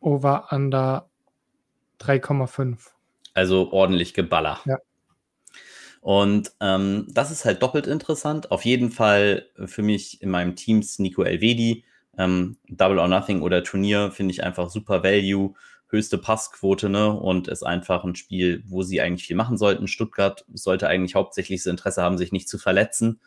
Over 0.00 0.48
Under 0.50 1.10
3,5. 2.02 2.78
Also 3.34 3.72
ordentlich 3.72 4.14
Geballer. 4.14 4.60
Ja. 4.64 4.78
Und 6.02 6.50
ähm, 6.60 7.06
das 7.10 7.30
ist 7.30 7.44
halt 7.44 7.62
doppelt 7.62 7.86
interessant. 7.86 8.50
Auf 8.50 8.64
jeden 8.64 8.90
Fall 8.90 9.46
für 9.66 9.82
mich 9.82 10.20
in 10.20 10.30
meinem 10.30 10.56
Teams 10.56 10.98
Nico 10.98 11.22
Elvedi. 11.22 11.84
Ähm, 12.18 12.56
Double 12.68 12.98
or 12.98 13.08
Nothing 13.08 13.40
oder 13.40 13.62
Turnier 13.62 14.10
finde 14.10 14.32
ich 14.32 14.42
einfach 14.42 14.68
super 14.68 15.02
Value, 15.02 15.54
höchste 15.86 16.18
Passquote, 16.18 16.88
ne? 16.88 17.12
Und 17.12 17.46
ist 17.48 17.62
einfach 17.62 18.04
ein 18.04 18.16
Spiel, 18.16 18.64
wo 18.66 18.82
sie 18.82 19.00
eigentlich 19.00 19.26
viel 19.28 19.36
machen 19.36 19.56
sollten. 19.56 19.86
Stuttgart 19.86 20.44
sollte 20.52 20.88
eigentlich 20.88 21.14
hauptsächlich 21.14 21.60
das 21.60 21.70
Interesse 21.70 22.02
haben, 22.02 22.18
sich 22.18 22.32
nicht 22.32 22.48
zu 22.48 22.58
verletzen. 22.58 23.20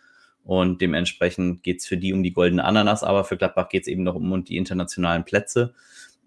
Und 0.44 0.82
dementsprechend 0.82 1.64
geht 1.64 1.80
es 1.80 1.88
für 1.88 1.98
die 1.98 2.14
um 2.14 2.24
die 2.24 2.34
goldene 2.34 2.66
Ananas, 2.66 3.04
aber 3.04 3.24
für 3.24 3.38
Gladbach 3.38 3.70
geht 3.70 3.84
es 3.84 3.88
eben 3.88 4.04
noch 4.04 4.16
um 4.16 4.44
die 4.44 4.58
internationalen 4.58 5.24
Plätze 5.24 5.74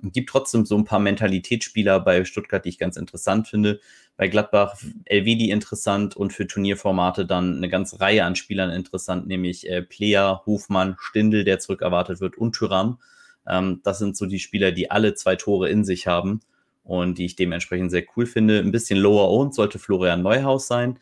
gibt 0.02 0.31
trotzdem 0.31 0.64
so 0.64 0.76
ein 0.76 0.85
paar 0.85 0.99
Mentalitätsspieler 0.99 2.00
bei 2.00 2.25
Stuttgart, 2.25 2.64
die 2.64 2.71
ich 2.71 2.78
ganz 2.78 2.97
interessant 2.97 3.49
finde. 3.49 3.81
Bei 4.17 4.28
Gladbach 4.28 4.76
LVD 5.11 5.50
interessant 5.50 6.17
und 6.17 6.33
für 6.33 6.47
Turnierformate 6.47 7.26
dann 7.26 7.57
eine 7.57 7.69
ganze 7.69 8.00
Reihe 8.00 8.25
an 8.25 8.37
Spielern 8.37 8.71
interessant, 8.71 9.26
nämlich 9.26 9.69
äh, 9.69 9.83
Player, 9.83 10.43
Hofmann, 10.47 10.97
Stindel, 10.99 11.45
der 11.45 11.59
zurück 11.59 11.83
erwartet 11.83 12.21
wird 12.21 12.37
und 12.37 12.55
Tyram. 12.55 12.99
Ähm, 13.47 13.81
das 13.85 13.99
sind 13.99 14.17
so 14.17 14.26
die 14.26 14.40
Spieler, 14.40 14.73
die 14.73 14.90
alle 14.90 15.14
zwei 15.14 15.37
Tore 15.37 15.69
in 15.69 15.85
sich 15.85 16.07
haben 16.07 16.40
und 16.85 17.19
die 17.19 17.26
ich 17.26 17.37
dementsprechend 17.37 17.90
sehr 17.90 18.05
cool 18.17 18.26
finde. 18.26 18.59
Ein 18.59 18.73
bisschen 18.73 18.99
lower 18.99 19.31
owned 19.31 19.55
sollte 19.55 19.78
Florian 19.78 20.23
Neuhaus 20.23 20.67
sein 20.67 20.99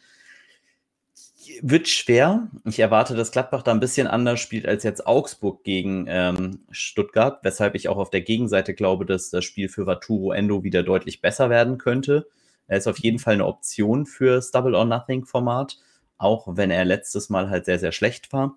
wird 1.63 1.89
schwer. 1.89 2.49
Ich 2.65 2.79
erwarte, 2.79 3.15
dass 3.15 3.33
Gladbach 3.33 3.63
da 3.63 3.73
ein 3.73 3.81
bisschen 3.81 4.07
anders 4.07 4.41
spielt 4.41 4.67
als 4.67 4.85
jetzt 4.85 5.07
Augsburg 5.07 5.65
gegen 5.65 6.07
ähm, 6.09 6.61
Stuttgart, 6.71 7.41
weshalb 7.43 7.75
ich 7.75 7.89
auch 7.89 7.97
auf 7.97 8.11
der 8.11 8.23
Gegenseite 8.23 8.75
glaube, 8.75 9.07
dass 9.07 9.31
das 9.31 9.45
Spiel 9.45 9.69
für 9.69 9.87
Vaturo 9.87 10.33
Endo 10.33 10.63
wieder 10.63 10.83
deutlich 10.83 11.21
besser 11.21 11.51
werden 11.51 11.79
könnte. 11.79 12.27
Er 12.69 12.79
ist 12.79 12.87
auf 12.87 12.99
jeden 12.99 13.19
Fall 13.19 13.35
eine 13.35 13.47
Option 13.47 14.07
fürs 14.07 14.51
Double 14.51 14.75
or 14.75 14.85
Nothing 14.85 15.25
Format, 15.25 15.79
auch 16.19 16.47
wenn 16.57 16.71
er 16.71 16.85
letztes 16.85 17.31
Mal 17.31 17.51
halt 17.51 17.65
sehr, 17.65 17.79
sehr 17.79 17.93
schlecht 17.93 18.33
war. 18.33 18.57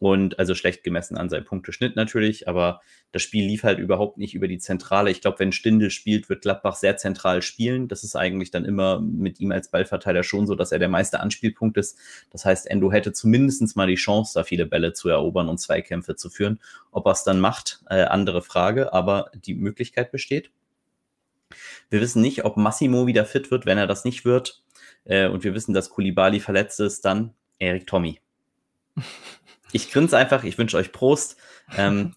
Und 0.00 0.38
also 0.38 0.54
schlecht 0.54 0.82
gemessen 0.82 1.16
an 1.16 1.28
seinem 1.28 1.44
Punkteschnitt 1.44 1.94
natürlich, 1.94 2.48
aber 2.48 2.80
das 3.12 3.22
Spiel 3.22 3.44
lief 3.44 3.64
halt 3.64 3.78
überhaupt 3.78 4.16
nicht 4.16 4.34
über 4.34 4.48
die 4.48 4.58
Zentrale. 4.58 5.10
Ich 5.10 5.20
glaube, 5.20 5.38
wenn 5.38 5.52
Stindel 5.52 5.90
spielt, 5.90 6.28
wird 6.28 6.42
Gladbach 6.42 6.74
sehr 6.74 6.96
zentral 6.96 7.42
spielen. 7.42 7.86
Das 7.86 8.02
ist 8.02 8.16
eigentlich 8.16 8.50
dann 8.50 8.64
immer 8.64 8.98
mit 9.00 9.40
ihm 9.40 9.52
als 9.52 9.70
Ballverteiler 9.70 10.22
schon 10.22 10.46
so, 10.46 10.54
dass 10.54 10.72
er 10.72 10.78
der 10.78 10.88
meiste 10.88 11.20
Anspielpunkt 11.20 11.76
ist. 11.76 11.98
Das 12.30 12.46
heißt, 12.46 12.68
Endo 12.70 12.90
hätte 12.90 13.12
zumindest 13.12 13.76
mal 13.76 13.86
die 13.86 13.96
Chance, 13.96 14.32
da 14.34 14.42
viele 14.42 14.64
Bälle 14.64 14.94
zu 14.94 15.10
erobern 15.10 15.50
und 15.50 15.58
Zweikämpfe 15.58 16.16
zu 16.16 16.30
führen. 16.30 16.60
Ob 16.90 17.06
er 17.06 17.12
es 17.12 17.22
dann 17.22 17.38
macht, 17.38 17.82
äh, 17.90 18.04
andere 18.04 18.40
Frage, 18.40 18.94
aber 18.94 19.30
die 19.34 19.54
Möglichkeit 19.54 20.10
besteht. 20.10 20.50
Wir 21.90 22.00
wissen 22.00 22.22
nicht, 22.22 22.44
ob 22.44 22.56
Massimo 22.56 23.06
wieder 23.06 23.26
fit 23.26 23.50
wird. 23.50 23.66
Wenn 23.66 23.76
er 23.76 23.86
das 23.86 24.04
nicht 24.04 24.24
wird, 24.24 24.62
äh, 25.04 25.28
und 25.28 25.44
wir 25.44 25.54
wissen, 25.54 25.74
dass 25.74 25.90
Kulibali 25.90 26.40
verletzt 26.40 26.80
ist, 26.80 27.04
dann 27.04 27.34
Erik 27.58 27.86
Tommy 27.86 28.20
Ich 29.72 29.90
grinse 29.90 30.16
einfach, 30.16 30.44
ich 30.44 30.58
wünsche 30.58 30.76
euch 30.76 30.92
Prost. 30.92 31.36
Ähm, 31.76 32.14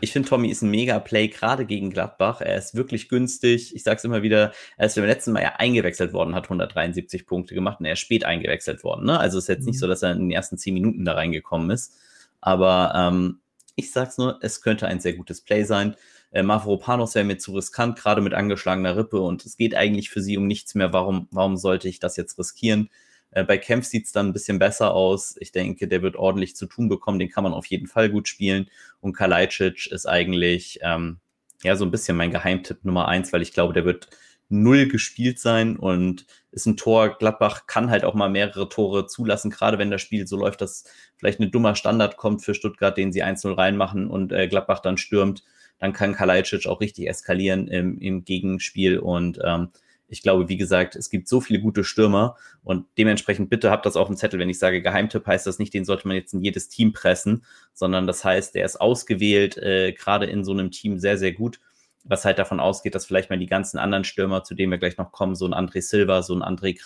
ich 0.00 0.12
finde, 0.12 0.28
Tommy 0.28 0.50
ist 0.50 0.62
ein 0.62 0.70
Mega-Play, 0.70 1.28
gerade 1.28 1.64
gegen 1.66 1.90
Gladbach. 1.90 2.40
Er 2.40 2.56
ist 2.56 2.74
wirklich 2.74 3.08
günstig. 3.08 3.74
Ich 3.74 3.82
sage 3.82 3.96
es 3.96 4.04
immer 4.04 4.22
wieder, 4.22 4.52
er 4.76 4.86
ist 4.86 4.96
beim 4.96 5.06
letzten 5.06 5.32
Mal 5.32 5.42
ja 5.42 5.54
eingewechselt 5.56 6.12
worden, 6.12 6.34
hat 6.34 6.44
173 6.44 7.26
Punkte 7.26 7.54
gemacht 7.54 7.80
und 7.80 7.86
er 7.86 7.94
ist 7.94 8.00
spät 8.00 8.24
eingewechselt 8.24 8.84
worden. 8.84 9.06
Ne? 9.06 9.18
Also 9.18 9.38
ist 9.38 9.48
jetzt 9.48 9.66
nicht 9.66 9.76
mhm. 9.76 9.80
so, 9.80 9.86
dass 9.88 10.02
er 10.02 10.12
in 10.12 10.20
den 10.20 10.30
ersten 10.30 10.58
10 10.58 10.74
Minuten 10.74 11.04
da 11.04 11.14
reingekommen 11.14 11.70
ist. 11.70 11.94
Aber 12.40 12.92
ähm, 12.94 13.40
ich 13.76 13.92
sage 13.92 14.10
es 14.10 14.18
nur, 14.18 14.38
es 14.42 14.60
könnte 14.60 14.86
ein 14.86 15.00
sehr 15.00 15.14
gutes 15.14 15.40
Play 15.40 15.64
sein. 15.64 15.96
Äh, 16.30 16.42
Mavropanos 16.42 17.14
wäre 17.14 17.24
mir 17.24 17.38
zu 17.38 17.54
riskant, 17.54 17.98
gerade 17.98 18.20
mit 18.20 18.34
angeschlagener 18.34 18.96
Rippe 18.96 19.20
und 19.20 19.44
es 19.46 19.56
geht 19.56 19.74
eigentlich 19.74 20.10
für 20.10 20.20
sie 20.20 20.36
um 20.36 20.46
nichts 20.46 20.74
mehr. 20.74 20.92
Warum, 20.92 21.28
warum 21.30 21.56
sollte 21.56 21.88
ich 21.88 21.98
das 21.98 22.16
jetzt 22.16 22.38
riskieren? 22.38 22.90
Äh, 23.34 23.44
bei 23.44 23.58
Kempf 23.58 23.86
sieht 23.86 24.06
es 24.06 24.12
dann 24.12 24.28
ein 24.28 24.32
bisschen 24.32 24.58
besser 24.58 24.94
aus. 24.94 25.36
Ich 25.40 25.52
denke, 25.52 25.88
der 25.88 26.02
wird 26.02 26.16
ordentlich 26.16 26.56
zu 26.56 26.66
tun 26.66 26.88
bekommen. 26.88 27.18
Den 27.18 27.30
kann 27.30 27.44
man 27.44 27.52
auf 27.52 27.66
jeden 27.66 27.88
Fall 27.88 28.08
gut 28.08 28.28
spielen. 28.28 28.70
Und 29.00 29.12
Kalajdzic 29.12 29.88
ist 29.90 30.06
eigentlich 30.06 30.78
ähm, 30.82 31.18
ja 31.62 31.76
so 31.76 31.84
ein 31.84 31.90
bisschen 31.90 32.16
mein 32.16 32.30
Geheimtipp 32.30 32.84
Nummer 32.84 33.08
eins, 33.08 33.32
weil 33.32 33.42
ich 33.42 33.52
glaube, 33.52 33.74
der 33.74 33.84
wird 33.84 34.08
null 34.48 34.86
gespielt 34.86 35.40
sein 35.40 35.76
und 35.76 36.26
ist 36.52 36.66
ein 36.66 36.76
Tor. 36.76 37.18
Gladbach 37.18 37.66
kann 37.66 37.90
halt 37.90 38.04
auch 38.04 38.14
mal 38.14 38.30
mehrere 38.30 38.68
Tore 38.68 39.06
zulassen, 39.06 39.50
gerade 39.50 39.78
wenn 39.78 39.90
das 39.90 40.02
Spiel 40.02 40.26
so 40.26 40.36
läuft, 40.36 40.60
dass 40.60 40.84
vielleicht 41.16 41.40
ein 41.40 41.50
dummer 41.50 41.74
Standard 41.74 42.16
kommt 42.16 42.44
für 42.44 42.54
Stuttgart, 42.54 42.96
den 42.96 43.12
sie 43.12 43.24
1-0 43.24 43.56
reinmachen 43.56 44.06
und 44.08 44.32
äh, 44.32 44.46
Gladbach 44.46 44.80
dann 44.80 44.96
stürmt. 44.96 45.42
Dann 45.80 45.92
kann 45.92 46.14
Kalajdzic 46.14 46.66
auch 46.66 46.80
richtig 46.80 47.08
eskalieren 47.08 47.66
im, 47.66 47.98
im 47.98 48.24
Gegenspiel 48.24 48.98
und 48.98 49.40
ähm, 49.44 49.70
ich 50.14 50.22
glaube, 50.22 50.48
wie 50.48 50.56
gesagt, 50.56 50.94
es 50.94 51.10
gibt 51.10 51.26
so 51.26 51.40
viele 51.40 51.58
gute 51.58 51.82
Stürmer 51.82 52.36
und 52.62 52.86
dementsprechend 52.98 53.50
bitte 53.50 53.68
habt 53.68 53.84
das 53.84 53.96
auf 53.96 54.06
dem 54.06 54.16
Zettel. 54.16 54.38
Wenn 54.38 54.48
ich 54.48 54.60
sage 54.60 54.80
Geheimtipp, 54.80 55.26
heißt 55.26 55.44
das 55.44 55.58
nicht, 55.58 55.74
den 55.74 55.84
sollte 55.84 56.06
man 56.06 56.16
jetzt 56.16 56.32
in 56.34 56.40
jedes 56.40 56.68
Team 56.68 56.92
pressen, 56.92 57.44
sondern 57.72 58.06
das 58.06 58.24
heißt, 58.24 58.54
der 58.54 58.64
ist 58.64 58.80
ausgewählt, 58.80 59.56
äh, 59.56 59.92
gerade 59.92 60.26
in 60.26 60.44
so 60.44 60.52
einem 60.52 60.70
Team 60.70 61.00
sehr, 61.00 61.18
sehr 61.18 61.32
gut, 61.32 61.58
was 62.04 62.24
halt 62.24 62.38
davon 62.38 62.60
ausgeht, 62.60 62.94
dass 62.94 63.06
vielleicht 63.06 63.28
mal 63.28 63.40
die 63.40 63.46
ganzen 63.46 63.78
anderen 63.78 64.04
Stürmer, 64.04 64.44
zu 64.44 64.54
denen 64.54 64.70
wir 64.70 64.78
gleich 64.78 64.98
noch 64.98 65.10
kommen, 65.10 65.34
so 65.34 65.46
ein 65.46 65.54
André 65.54 65.82
Silva, 65.82 66.22
so 66.22 66.34
ein 66.34 66.42
André 66.42 66.78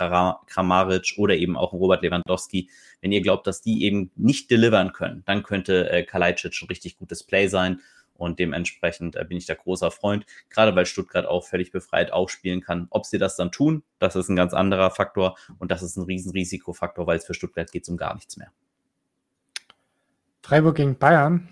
Kramaric 0.47 1.15
oder 1.19 1.37
eben 1.37 1.59
auch 1.59 1.75
ein 1.75 1.79
Robert 1.79 2.03
Lewandowski, 2.03 2.71
wenn 3.03 3.13
ihr 3.13 3.21
glaubt, 3.21 3.47
dass 3.47 3.61
die 3.61 3.85
eben 3.85 4.11
nicht 4.17 4.51
delivern 4.51 4.95
können, 4.95 5.23
dann 5.27 5.43
könnte 5.43 5.91
äh, 5.91 6.03
Kalajdzic 6.03 6.63
ein 6.63 6.69
richtig 6.69 6.97
gutes 6.97 7.25
Play 7.25 7.49
sein 7.49 7.81
und 8.19 8.39
dementsprechend 8.39 9.17
äh, 9.17 9.25
bin 9.25 9.39
ich 9.39 9.47
da 9.47 9.55
großer 9.55 9.91
Freund, 9.91 10.27
gerade 10.51 10.77
weil 10.77 10.85
Stuttgart 10.85 11.25
auch 11.25 11.45
völlig 11.45 11.73
befreit 11.73 12.13
aufspielen 12.13 12.61
kann. 12.61 12.89
Ob 12.91 13.07
sie 13.07 13.17
das 13.17 13.37
dann 13.37 13.51
tun, 13.51 13.83
das 13.99 14.17
ist 14.17 14.29
ein 14.29 14.37
ganz 14.37 14.53
anderer 14.53 14.91
Faktor 14.91 15.39
und 15.59 15.71
das 15.71 15.83
ist 15.83 15.97
ein 15.97 16.05
riesen 16.05 16.33
Risikofaktor, 16.33 17.07
weil 17.07 17.17
es 17.17 17.25
für 17.25 17.35
Stuttgart 17.35 17.73
geht 17.73 17.89
um 17.89 17.97
gar 17.97 18.15
nichts 18.15 18.37
mehr. 18.37 18.53
Freiburg 20.43 20.77
gegen 20.77 20.99
Bayern. 20.99 21.49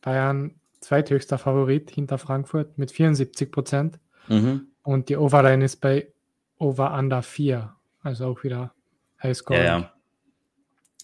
Bayern 0.00 0.54
zweithöchster 0.80 1.38
Favorit 1.38 1.90
hinter 1.90 2.18
Frankfurt 2.18 2.78
mit 2.78 2.90
74 2.90 3.52
Prozent. 3.52 3.98
Mhm. 4.28 4.68
Und 4.82 5.08
die 5.08 5.16
Overline 5.16 5.64
ist 5.64 5.76
bei 5.76 6.12
Over 6.58 6.94
Under 6.94 7.22
4. 7.22 7.74
Also 8.02 8.26
auch 8.26 8.42
wieder 8.44 8.74
Highscore. 9.22 9.58
Ja, 9.58 9.64
ja. 9.64 9.92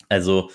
Also, 0.08 0.50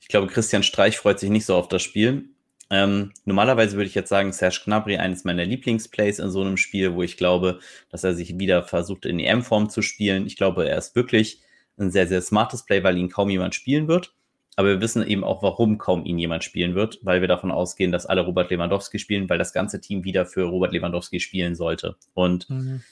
ich 0.00 0.08
glaube, 0.08 0.28
Christian 0.28 0.62
Streich 0.62 0.98
freut 0.98 1.18
sich 1.18 1.30
nicht 1.30 1.46
so 1.46 1.56
auf 1.56 1.68
das 1.68 1.82
Spiel. 1.82 2.28
Ähm, 2.70 3.10
normalerweise 3.24 3.76
würde 3.76 3.88
ich 3.88 3.96
jetzt 3.96 4.08
sagen, 4.08 4.32
Serge 4.32 4.60
Gnabry, 4.64 4.96
eines 4.96 5.24
meiner 5.24 5.44
Lieblingsplays 5.44 6.20
in 6.20 6.30
so 6.30 6.40
einem 6.40 6.56
Spiel, 6.56 6.94
wo 6.94 7.02
ich 7.02 7.16
glaube, 7.16 7.58
dass 7.90 8.04
er 8.04 8.14
sich 8.14 8.38
wieder 8.38 8.62
versucht, 8.62 9.06
in 9.06 9.18
EM-Form 9.18 9.68
zu 9.70 9.82
spielen. 9.82 10.26
Ich 10.26 10.36
glaube, 10.36 10.68
er 10.68 10.78
ist 10.78 10.94
wirklich 10.94 11.42
ein 11.78 11.90
sehr, 11.90 12.06
sehr 12.06 12.22
smartes 12.22 12.64
Play, 12.64 12.84
weil 12.84 12.96
ihn 12.96 13.10
kaum 13.10 13.28
jemand 13.28 13.54
spielen 13.54 13.88
wird. 13.88 14.14
Aber 14.56 14.68
wir 14.68 14.80
wissen 14.80 15.06
eben 15.06 15.24
auch, 15.24 15.42
warum 15.42 15.78
kaum 15.78 16.04
ihn 16.04 16.18
jemand 16.18 16.44
spielen 16.44 16.74
wird, 16.74 16.98
weil 17.02 17.20
wir 17.20 17.28
davon 17.28 17.50
ausgehen, 17.50 17.92
dass 17.92 18.06
alle 18.06 18.20
Robert 18.20 18.50
Lewandowski 18.50 18.98
spielen, 18.98 19.28
weil 19.28 19.38
das 19.38 19.52
ganze 19.52 19.80
Team 19.80 20.04
wieder 20.04 20.26
für 20.26 20.44
Robert 20.44 20.72
Lewandowski 20.72 21.18
spielen 21.18 21.54
sollte. 21.54 21.96
Und 22.14 22.48
mhm. 22.50 22.82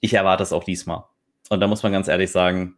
ich 0.00 0.14
erwarte 0.14 0.42
es 0.42 0.52
auch 0.52 0.64
diesmal. 0.64 1.04
Und 1.50 1.60
da 1.60 1.66
muss 1.66 1.82
man 1.82 1.92
ganz 1.92 2.08
ehrlich 2.08 2.30
sagen, 2.30 2.76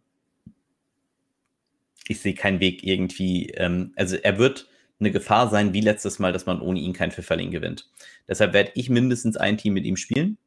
ich 2.09 2.21
sehe 2.21 2.35
keinen 2.35 2.61
Weg 2.61 2.83
irgendwie, 2.85 3.51
ähm, 3.51 3.93
also 3.97 4.17
er 4.17 4.39
wird 4.39 4.67
eine 5.05 5.13
Gefahr 5.13 5.49
sein, 5.49 5.73
wie 5.73 5.81
letztes 5.81 6.19
Mal, 6.19 6.33
dass 6.33 6.47
man 6.47 6.61
ohne 6.61 6.81
ihn 6.81 6.93
kein 6.93 7.13
Pfifferling 7.13 7.51
gewinnt. 7.51 7.91
Deshalb 8.29 8.53
werde 8.53 8.73
ich 8.75 8.91
mindestens 8.91 9.37
ein 9.37 9.59
Team 9.59 9.75
mit 9.75 9.85
ihm 9.85 9.97
spielen. 9.97 10.39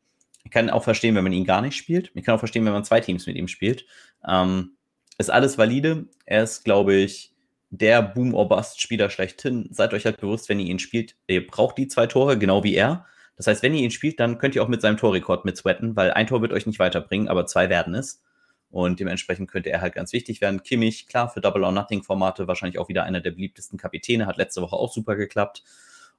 Ich 0.44 0.52
kann 0.52 0.70
auch 0.70 0.84
verstehen, 0.84 1.16
wenn 1.16 1.24
man 1.24 1.34
ihn 1.34 1.46
gar 1.46 1.62
nicht 1.62 1.76
spielt. 1.76 2.12
Ich 2.16 2.24
kann 2.24 2.36
auch 2.36 2.40
verstehen, 2.40 2.66
wenn 2.66 2.74
man 2.74 2.84
zwei 2.84 3.02
Teams 3.02 3.28
mit 3.28 3.36
ihm 3.36 3.48
spielt. 3.48 3.86
Ähm, 4.28 4.72
ist 5.18 5.30
alles 5.30 5.58
valide. 5.58 6.08
Er 6.26 6.44
ist, 6.44 6.64
glaube 6.64 6.96
ich, 6.96 7.34
der 7.70 8.02
Boom 8.02 8.34
or 8.34 8.48
Bust 8.48 8.82
Spieler 8.82 9.10
schlechthin. 9.10 9.68
Seid 9.72 9.94
euch 9.94 10.06
halt 10.06 10.22
bewusst, 10.22 10.50
wenn 10.50 10.60
ihr 10.60 10.68
ihn 10.68 10.80
spielt, 10.80 11.16
ihr 11.28 11.46
braucht 11.46 11.78
die 11.78 11.88
zwei 11.88 12.08
Tore, 12.08 12.38
genau 12.38 12.64
wie 12.64 12.76
er. 12.76 13.06
Das 13.36 13.48
heißt, 13.48 13.62
wenn 13.62 13.76
ihr 13.76 13.84
ihn 13.84 13.92
spielt, 13.92 14.20
dann 14.20 14.38
könnt 14.40 14.56
ihr 14.56 14.64
auch 14.64 14.68
mit 14.68 14.82
seinem 14.82 14.98
Torrekord 14.98 15.46
mit 15.46 15.58
sweaten, 15.58 15.96
weil 15.96 16.12
ein 16.12 16.28
Tor 16.28 16.42
wird 16.42 16.54
euch 16.54 16.66
nicht 16.66 16.80
weiterbringen, 16.80 17.28
aber 17.28 17.46
zwei 17.46 17.70
werden 17.70 17.94
es. 17.94 18.24
Und 18.70 19.00
dementsprechend 19.00 19.50
könnte 19.50 19.70
er 19.70 19.82
halt 19.82 19.96
ganz 19.96 20.12
wichtig 20.14 20.42
werden. 20.42 20.62
Kimmich, 20.64 21.08
klar, 21.08 21.30
für 21.30 21.42
Double 21.42 21.64
or 21.64 21.72
Nothing 21.72 22.04
Formate 22.04 22.48
wahrscheinlich 22.48 22.80
auch 22.80 22.90
wieder 22.90 23.04
einer 23.04 23.22
der 23.22 23.32
beliebtesten 23.32 23.78
Kapitäne, 23.78 24.26
hat 24.26 24.38
letzte 24.38 24.62
Woche 24.62 24.76
auch 24.76 24.92
super 24.92 25.16
geklappt. 25.16 25.64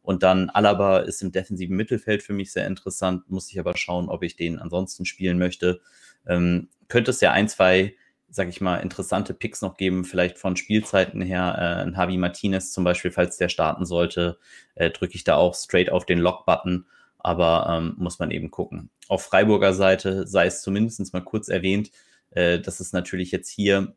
Und 0.03 0.23
dann 0.23 0.49
Alaba 0.49 1.01
ist 1.01 1.23
im 1.23 1.33
defensiven 1.33 1.77
Mittelfeld 1.77 2.23
für 2.23 2.33
mich 2.33 2.53
sehr 2.53 2.67
interessant, 2.67 3.31
muss 3.31 3.51
ich 3.51 3.61
aber 3.61 3.77
schauen, 3.77 4.09
ob 4.09 4.23
ich 4.23 4.37
den 4.37 4.59
ansonsten 4.59 5.05
spielen 5.05 5.39
möchte. 5.39 5.81
Ähm, 6.27 6.69
könnte 6.89 7.11
es 7.11 7.21
ja 7.21 7.33
ein, 7.33 7.49
zwei, 7.49 7.95
sag 8.31 8.49
ich 8.49 8.63
mal, 8.63 8.79
interessante 8.79 9.35
Picks 9.35 9.61
noch 9.61 9.77
geben, 9.77 10.05
vielleicht 10.05 10.39
von 10.39 10.57
Spielzeiten 10.57 11.21
her. 11.21 11.57
Äh, 11.59 11.83
ein 11.83 11.95
Javi 11.95 12.17
Martinez 12.17 12.73
zum 12.73 12.85
Beispiel, 12.85 13.11
falls 13.11 13.37
der 13.37 13.51
starten 13.51 13.85
sollte, 13.85 14.39
äh, 14.75 14.91
drücke 14.91 15.15
ich 15.15 15.25
da 15.25 15.37
auch 15.37 15.55
straight 15.55 15.91
auf 15.91 16.07
den 16.07 16.19
Lock-Button 16.19 16.87
aber 17.19 17.67
ähm, 17.69 17.95
muss 17.99 18.19
man 18.19 18.31
eben 18.31 18.51
gucken. 18.51 18.91
Auf 19.09 19.25
Freiburger 19.25 19.75
Seite 19.75 20.27
sei 20.27 20.47
es 20.47 20.63
zumindest 20.63 21.13
mal 21.13 21.21
kurz 21.21 21.49
erwähnt, 21.49 21.91
äh, 22.31 22.61
das 22.61 22.81
ist 22.81 22.93
natürlich 22.93 23.31
jetzt 23.33 23.49
hier, 23.49 23.95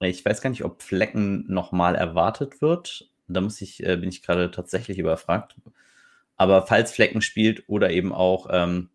ich 0.00 0.24
weiß 0.24 0.40
gar 0.40 0.50
nicht, 0.50 0.64
ob 0.64 0.82
Flecken 0.82 1.44
nochmal 1.48 1.94
erwartet 1.94 2.60
wird. 2.60 3.10
Da 3.28 3.40
muss 3.40 3.60
ich, 3.60 3.84
äh, 3.84 3.96
bin 3.96 4.08
ich 4.08 4.22
gerade 4.22 4.50
tatsächlich 4.50 4.98
überfragt. 4.98 5.56
Aber 6.36 6.66
falls 6.66 6.92
Flecken 6.92 7.22
spielt 7.22 7.64
oder 7.66 7.90
eben 7.90 8.12
auch, 8.12 8.48
ähm, 8.50 8.90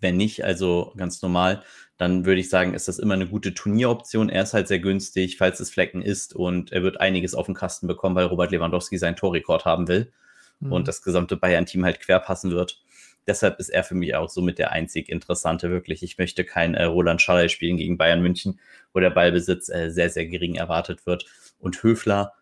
wenn 0.00 0.16
nicht, 0.16 0.44
also 0.44 0.92
ganz 0.96 1.22
normal, 1.22 1.62
dann 1.96 2.26
würde 2.26 2.40
ich 2.40 2.50
sagen, 2.50 2.74
ist 2.74 2.88
das 2.88 2.98
immer 2.98 3.14
eine 3.14 3.26
gute 3.26 3.54
Turnieroption. 3.54 4.28
Er 4.28 4.42
ist 4.42 4.54
halt 4.54 4.68
sehr 4.68 4.78
günstig, 4.78 5.38
falls 5.38 5.58
es 5.60 5.70
Flecken 5.70 6.02
ist 6.02 6.34
und 6.34 6.70
er 6.72 6.82
wird 6.82 7.00
einiges 7.00 7.34
auf 7.34 7.46
den 7.46 7.54
Kasten 7.54 7.86
bekommen, 7.86 8.14
weil 8.14 8.26
Robert 8.26 8.52
Lewandowski 8.52 8.98
seinen 8.98 9.16
Torrekord 9.16 9.64
haben 9.64 9.88
will 9.88 10.12
mhm. 10.60 10.72
und 10.72 10.88
das 10.88 11.02
gesamte 11.02 11.36
Bayern-Team 11.36 11.84
halt 11.84 12.00
querpassen 12.00 12.50
wird. 12.50 12.82
Deshalb 13.28 13.60
ist 13.60 13.68
er 13.68 13.84
für 13.84 13.94
mich 13.94 14.16
auch 14.16 14.30
somit 14.30 14.58
der 14.58 14.72
einzig 14.72 15.10
Interessante 15.10 15.70
wirklich. 15.70 16.02
Ich 16.02 16.16
möchte 16.16 16.44
kein 16.44 16.74
äh, 16.74 16.84
Roland 16.84 17.20
Schallei 17.20 17.48
spielen 17.48 17.76
gegen 17.76 17.98
Bayern 17.98 18.22
München, 18.22 18.58
wo 18.94 19.00
der 19.00 19.10
Ballbesitz 19.10 19.68
äh, 19.68 19.90
sehr, 19.90 20.08
sehr 20.08 20.26
gering 20.26 20.54
erwartet 20.54 21.04
wird. 21.06 21.26
Und 21.60 21.82
Höfler, 21.82 22.32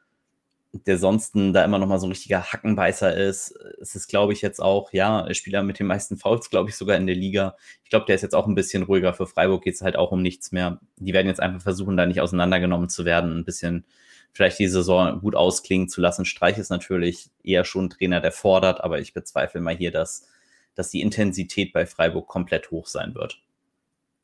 der 0.73 0.99
sonst 0.99 1.33
da 1.35 1.65
immer 1.65 1.79
noch 1.79 1.89
mal 1.89 1.99
so 1.99 2.07
ein 2.07 2.13
richtiger 2.13 2.53
Hackenbeißer 2.53 3.17
ist. 3.17 3.53
Es 3.81 3.97
ist, 3.97 4.07
glaube 4.07 4.33
ich, 4.33 4.43
jetzt 4.43 4.61
auch, 4.61 4.93
ja, 4.93 5.27
Spieler 5.35 5.65
mit 5.65 5.81
den 5.81 5.89
meisten 5.89 6.17
Fouls, 6.19 6.51
glaube 6.51 6.71
ich, 6.71 6.77
sogar 6.77 6.97
in 6.97 7.07
der 7.07 7.17
Liga. 7.17 7.57
Ich 7.83 7.91
glaube, 7.91 8.07
der 8.07 8.15
ist 8.15 8.23
jetzt 8.23 8.35
auch 8.35 8.47
ein 8.47 8.55
bisschen 8.55 8.85
ruhiger. 8.85 9.13
Für 9.13 9.27
Freiburg 9.27 9.65
geht 9.65 9.75
es 9.75 9.83
halt 9.83 9.97
auch 9.97 10.13
um 10.13 10.23
nichts 10.23 10.53
mehr. 10.53 10.81
Die 10.99 11.13
werden 11.13 11.27
jetzt 11.27 11.41
einfach 11.41 11.63
versuchen, 11.63 11.97
da 11.97 12.07
nicht 12.07 12.21
auseinandergenommen 12.21 12.89
zu 12.89 13.05
werden, 13.05 13.37
ein 13.37 13.45
bisschen 13.45 13.85
vielleicht 14.33 14.59
die 14.59 14.69
Saison 14.69 15.21
gut 15.21 15.35
ausklingen 15.35 15.89
zu 15.89 16.01
lassen. 16.01 16.27
Streich 16.27 16.59
ist 16.59 16.71
natürlich 16.71 17.31
eher 17.43 17.65
schon 17.65 17.87
ein 17.87 17.91
Trainer, 17.91 18.21
der 18.21 18.33
fordert, 18.33 18.83
aber 18.83 19.01
ich 19.01 19.15
bezweifle 19.15 19.61
mal 19.61 19.75
hier, 19.75 19.91
dass 19.91 20.29
dass 20.77 20.91
die 20.91 21.01
Intensität 21.01 21.73
bei 21.73 21.87
Freiburg 21.87 22.29
komplett 22.29 22.71
hoch 22.71 22.87
sein 22.87 23.15
wird. 23.17 23.43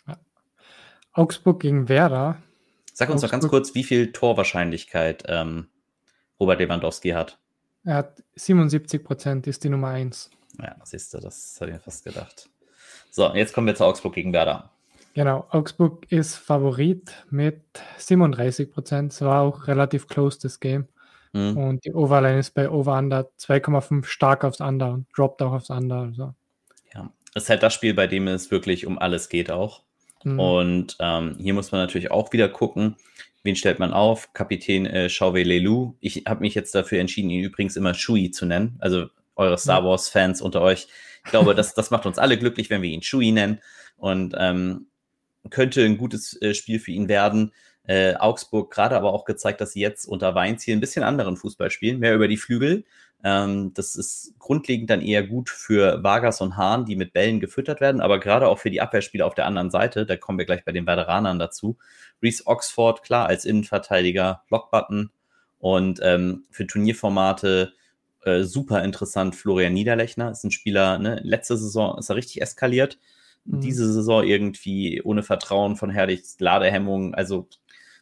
Ja. 0.07 0.17
Augsburg 1.13 1.61
gegen 1.61 1.89
Werder. 1.89 2.41
Sag 2.93 3.09
uns 3.09 3.17
Augsburg, 3.17 3.23
noch 3.23 3.31
ganz 3.33 3.51
kurz, 3.51 3.75
wie 3.75 3.85
viel 3.85 4.13
Torwahrscheinlichkeit 4.13 5.25
ähm, 5.27 5.67
Robert 6.39 6.61
Lewandowski 6.61 7.11
hat. 7.11 7.39
Er 7.85 7.95
hat 7.97 8.23
77 8.37 9.03
Prozent, 9.03 9.47
ist 9.49 9.65
die 9.65 9.69
Nummer 9.69 9.89
1. 9.89 10.31
Ja, 10.61 10.77
siehst 10.85 11.13
du, 11.15 11.19
das 11.19 11.57
habe 11.61 11.71
ich 11.71 11.77
mir 11.77 11.83
fast 11.83 12.05
gedacht. 12.05 12.49
So, 13.11 13.35
jetzt 13.35 13.53
kommen 13.53 13.67
wir 13.67 13.75
zu 13.75 13.85
Augsburg 13.85 14.15
gegen 14.15 14.33
Werder. 14.33 14.71
Genau, 15.15 15.47
Augsburg 15.51 16.11
ist 16.11 16.37
Favorit 16.37 17.13
mit 17.31 17.63
37 17.99 18.71
Prozent. 18.73 19.13
Es 19.13 19.21
war 19.21 19.43
auch 19.43 19.67
relativ 19.67 20.09
close, 20.09 20.39
das 20.41 20.61
Game. 20.61 20.89
Mhm. 21.33 21.57
Und 21.57 21.85
die 21.85 21.93
Overline 21.93 22.39
ist 22.39 22.55
bei 22.55 22.71
Over-Under 22.71 23.31
2,5 23.39 24.05
stark 24.05 24.45
aufs 24.45 24.61
Under 24.61 24.93
und 24.93 25.07
droppt 25.15 25.43
auch 25.43 25.53
aufs 25.53 25.71
Under. 25.71 26.01
Also. 26.01 26.35
Ja, 26.95 27.13
ist 27.35 27.49
halt 27.49 27.63
das 27.63 27.75
Spiel, 27.75 27.95
bei 27.95 28.07
dem 28.07 28.29
es 28.29 28.51
wirklich 28.51 28.87
um 28.87 28.99
alles 28.99 29.29
geht 29.29 29.51
auch. 29.51 29.83
Mhm. 30.25 30.39
Und 30.39 30.97
ähm, 31.01 31.37
hier 31.39 31.55
muss 31.55 31.73
man 31.73 31.81
natürlich 31.81 32.11
auch 32.11 32.33
wieder 32.33 32.49
gucken, 32.49 32.97
wen 33.43 33.57
stellt 33.57 33.79
man 33.79 33.93
auf? 33.93 34.33
Kapitän 34.33 34.87
äh, 34.87 35.09
Chauvet 35.09 35.47
Lelou. 35.47 35.95
Ich 36.01 36.25
habe 36.27 36.41
mich 36.41 36.55
jetzt 36.55 36.75
dafür 36.75 37.01
entschieden, 37.01 37.31
ihn 37.31 37.45
übrigens 37.45 37.77
immer 37.77 37.95
Shui 37.95 38.31
zu 38.31 38.47
nennen. 38.47 38.77
Also 38.81 39.07
eure 39.37 39.59
Star 39.59 39.85
Wars-Fans 39.85 40.43
unter 40.43 40.61
euch. 40.61 40.89
Ich 41.25 41.31
glaube, 41.31 41.55
das, 41.55 41.75
das 41.75 41.91
macht 41.91 42.07
uns 42.07 42.19
alle 42.19 42.39
glücklich, 42.39 42.71
wenn 42.71 42.83
wir 42.83 42.91
ihn 42.91 43.03
Shui 43.03 43.33
nennen. 43.33 43.61
Und 43.97 44.35
ähm, 44.39 44.87
könnte 45.51 45.85
ein 45.85 45.99
gutes 45.99 46.41
äh, 46.41 46.55
Spiel 46.55 46.79
für 46.79 46.93
ihn 46.93 47.09
werden. 47.09 47.53
Äh, 47.85 48.15
Augsburg 48.15 48.73
gerade 48.73 48.97
aber 48.97 49.13
auch 49.13 49.25
gezeigt, 49.25 49.61
dass 49.61 49.73
sie 49.73 49.81
jetzt 49.81 50.07
unter 50.07 50.35
Weinz 50.35 50.63
hier 50.63 50.77
ein 50.77 50.81
bisschen 50.81 51.03
anderen 51.03 51.37
Fußball 51.37 51.71
spielen, 51.71 51.99
mehr 51.99 52.15
über 52.15 52.29
die 52.29 52.37
Flügel. 52.37 52.85
Ähm, 53.25 53.73
das 53.75 53.95
ist 53.95 54.35
grundlegend 54.39 54.91
dann 54.91 55.01
eher 55.01 55.23
gut 55.23 55.49
für 55.49 56.03
Vargas 56.03 56.41
und 56.41 56.57
Hahn, 56.57 56.85
die 56.85 56.97
mit 56.97 57.13
Bällen 57.13 57.39
gefüttert 57.39 57.81
werden, 57.81 58.01
aber 58.01 58.19
gerade 58.19 58.49
auch 58.49 58.59
für 58.59 58.71
die 58.71 58.81
Abwehrspieler 58.81 59.27
auf 59.27 59.35
der 59.35 59.47
anderen 59.47 59.71
Seite, 59.71 60.07
da 60.07 60.17
kommen 60.17 60.39
wir 60.39 60.47
gleich 60.47 60.65
bei 60.65 60.73
den 60.73 60.87
Veteranern 60.87 61.39
dazu. 61.39 61.77
Reese 62.21 62.47
Oxford, 62.47 63.03
klar, 63.03 63.27
als 63.27 63.45
Innenverteidiger, 63.45 64.43
Blockbutton 64.49 65.11
und 65.61 66.01
ähm, 66.03 66.45
für 66.51 66.67
Turnierformate 66.67 67.73
äh, 68.25 68.43
super 68.43 68.83
interessant 68.83 69.37
Florian 69.37 69.73
Niederlechner, 69.73 70.33
ist 70.33 70.45
ein 70.45 70.51
Spieler, 70.51 70.99
ne? 70.99 71.21
letzte 71.23 71.57
Saison 71.57 71.99
ist 71.99 72.09
er 72.09 72.17
richtig 72.17 72.43
eskaliert, 72.43 72.99
mhm. 73.45 73.61
diese 73.61 73.93
Saison 73.93 74.25
irgendwie 74.25 75.01
ohne 75.03 75.23
Vertrauen 75.23 75.77
von 75.77 75.91
Herrlich, 75.91 76.23
Ladehemmung, 76.39 77.15
also 77.15 77.49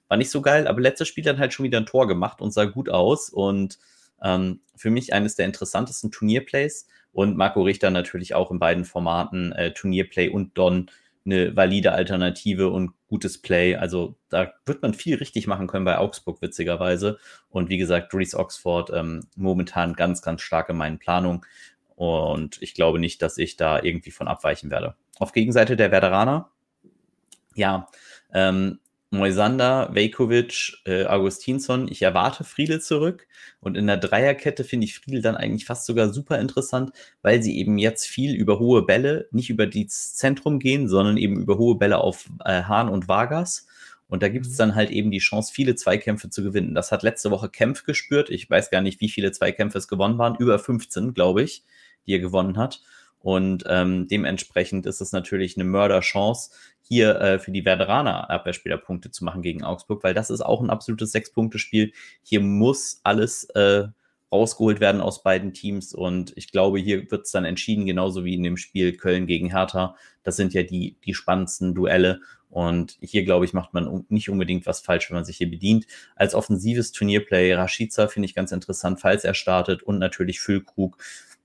war 0.09 0.17
nicht 0.17 0.31
so 0.31 0.41
geil, 0.41 0.67
aber 0.67 0.81
letztes 0.81 1.09
Spiel 1.09 1.25
dann 1.25 1.39
halt 1.39 1.53
schon 1.53 1.65
wieder 1.65 1.79
ein 1.79 1.87
Tor 1.87 2.09
gemacht 2.09 2.41
und 2.41 2.53
sah 2.53 2.65
gut 2.65 2.89
aus 2.89 3.29
und 3.29 3.79
ähm, 4.23 4.61
für 4.77 4.91
mich 4.91 5.13
eines 5.13 5.35
der 5.35 5.47
interessantesten 5.47 6.11
Turnierplays 6.11 6.87
und 7.13 7.37
Marco 7.37 7.63
Richter 7.63 7.91
natürlich 7.91 8.35
auch 8.35 8.51
in 8.51 8.59
beiden 8.59 8.85
Formaten, 8.85 9.53
äh, 9.53 9.73
Turnierplay 9.73 10.29
und 10.29 10.57
Don, 10.57 10.91
eine 11.27 11.55
valide 11.55 11.93
Alternative 11.93 12.71
und 12.71 12.93
gutes 13.09 13.41
Play. 13.43 13.77
Also 13.77 14.17
da 14.31 14.53
wird 14.65 14.83
man 14.83 14.95
viel 14.95 15.17
richtig 15.17 15.47
machen 15.47 15.67
können 15.67 15.85
bei 15.85 15.99
Augsburg, 15.99 16.41
witzigerweise. 16.41 17.19
Und 17.51 17.69
wie 17.69 17.79
gesagt, 17.79 18.15
Reese 18.15 18.39
Oxford 18.39 18.91
ähm, 18.95 19.27
momentan 19.37 19.95
ganz, 19.95 20.23
ganz 20.23 20.41
stark 20.41 20.69
in 20.71 20.77
meinen 20.77 20.99
Planungen. 20.99 21.43
Und 21.95 22.63
ich 22.63 22.75
glaube 22.75 22.99
nicht, 22.99 23.21
dass 23.21 23.37
ich 23.37 23.57
da 23.57 23.83
irgendwie 23.83 24.11
von 24.11 24.29
abweichen 24.29 24.71
werde. 24.71 24.95
Auf 25.19 25.33
Gegenseite 25.33 25.77
der 25.77 25.93
Veteraner, 25.93 26.51
ja, 27.55 27.89
ähm, 28.33 28.79
Moisander, 29.11 29.91
Vejkovic, 29.93 30.79
äh, 30.85 31.05
Augustinsson. 31.07 31.89
Ich 31.91 32.03
erwarte 32.03 32.45
Friedel 32.45 32.81
zurück. 32.81 33.27
Und 33.59 33.77
in 33.77 33.89
der 33.89 33.97
Dreierkette 33.97 34.63
finde 34.63 34.87
ich 34.87 34.95
Friedel 34.95 35.21
dann 35.21 35.37
eigentlich 35.37 35.65
fast 35.65 35.87
sogar 35.87 36.13
super 36.13 36.39
interessant, 36.39 36.93
weil 37.23 37.43
sie 37.43 37.59
eben 37.59 37.77
jetzt 37.77 38.07
viel 38.07 38.35
über 38.35 38.61
hohe 38.61 38.83
Bälle, 38.83 39.29
nicht 39.33 39.51
über 39.51 39.67
das 39.67 40.15
Zentrum 40.15 40.61
gehen, 40.61 40.89
sondern 40.89 41.17
eben 41.17 41.41
über 41.41 41.59
hohe 41.59 41.77
Bälle 41.77 41.99
auf 41.99 42.27
äh, 42.45 42.63
Hahn 42.63 42.89
und 42.89 43.09
Vargas. 43.09 43.67
Und 44.07 44.23
da 44.23 44.29
gibt 44.29 44.47
es 44.47 44.53
mhm. 44.53 44.59
dann 44.59 44.75
halt 44.77 44.91
eben 44.91 45.11
die 45.11 45.19
Chance, 45.19 45.53
viele 45.53 45.75
Zweikämpfe 45.75 46.31
zu 46.31 46.43
gewinnen. 46.45 46.75
Das 46.75 46.93
hat 46.93 47.03
letzte 47.03 47.31
Woche 47.31 47.49
Kempf 47.49 47.85
gespürt. 47.85 48.31
Ich 48.31 48.49
weiß 48.49 48.71
gar 48.71 48.81
nicht, 48.81 49.01
wie 49.01 49.09
viele 49.09 49.33
Zweikämpfe 49.33 49.79
es 49.79 49.89
gewonnen 49.89 50.19
waren. 50.19 50.37
Über 50.37 50.59
15, 50.59 51.15
glaube 51.15 51.43
ich, 51.43 51.65
die 52.07 52.15
er 52.15 52.21
gewonnen 52.21 52.59
hat. 52.59 52.81
Und 53.21 53.65
ähm, 53.69 54.09
dementsprechend 54.09 54.87
ist 54.87 55.01
es 55.01 55.13
natürlich 55.13 55.57
eine 55.57 55.65
Mörderchance, 55.65 56.51
hier 56.83 57.21
äh, 57.21 57.39
für 57.39 57.53
die 57.53 57.65
Veteraner 57.65 58.31
Abwehrspieler 58.31 58.79
Punkte 58.79 59.11
zu 59.11 59.25
machen 59.25 59.43
gegen 59.43 59.63
Augsburg, 59.63 60.03
weil 60.03 60.15
das 60.15 60.31
ist 60.31 60.41
auch 60.41 60.61
ein 60.61 60.71
absolutes 60.71 61.13
Sechs-Punkte-Spiel. 61.13 61.93
Hier 62.23 62.41
muss 62.41 63.01
alles 63.05 63.45
äh, 63.51 63.89
rausgeholt 64.33 64.81
werden 64.81 65.01
aus 65.01 65.23
beiden 65.23 65.53
Teams 65.53 65.95
und 65.95 66.33
ich 66.37 66.51
glaube, 66.51 66.79
hier 66.79 67.11
wird 67.11 67.27
es 67.27 67.33
dann 67.33 67.45
entschieden, 67.45 67.87
genauso 67.87 68.25
wie 68.25 68.35
in 68.35 68.43
dem 68.43 68.57
Spiel 68.57 68.97
Köln 68.97 69.27
gegen 69.27 69.51
Hertha. 69.51 69.97
Das 70.23 70.37
sind 70.37 70.55
ja 70.55 70.63
die, 70.63 70.97
die 71.05 71.15
spannendsten 71.15 71.75
Duelle 71.75 72.21
und 72.49 72.99
hier, 73.01 73.25
glaube 73.25 73.45
ich, 73.45 73.53
macht 73.53 73.75
man 73.75 74.05
nicht 74.09 74.29
unbedingt 74.29 74.67
was 74.67 74.81
falsch, 74.81 75.09
wenn 75.11 75.17
man 75.17 75.25
sich 75.25 75.37
hier 75.37 75.51
bedient. 75.51 75.87
Als 76.17 76.35
offensives 76.35 76.91
Turnierplay 76.91 77.55
Rashica 77.55 78.09
finde 78.09 78.27
ich 78.27 78.35
ganz 78.35 78.51
interessant, 78.51 79.01
falls 79.01 79.25
er 79.25 79.35
startet 79.35 79.83
und 79.85 79.99
natürlich 79.99 80.41
Füllkrug 80.41 80.99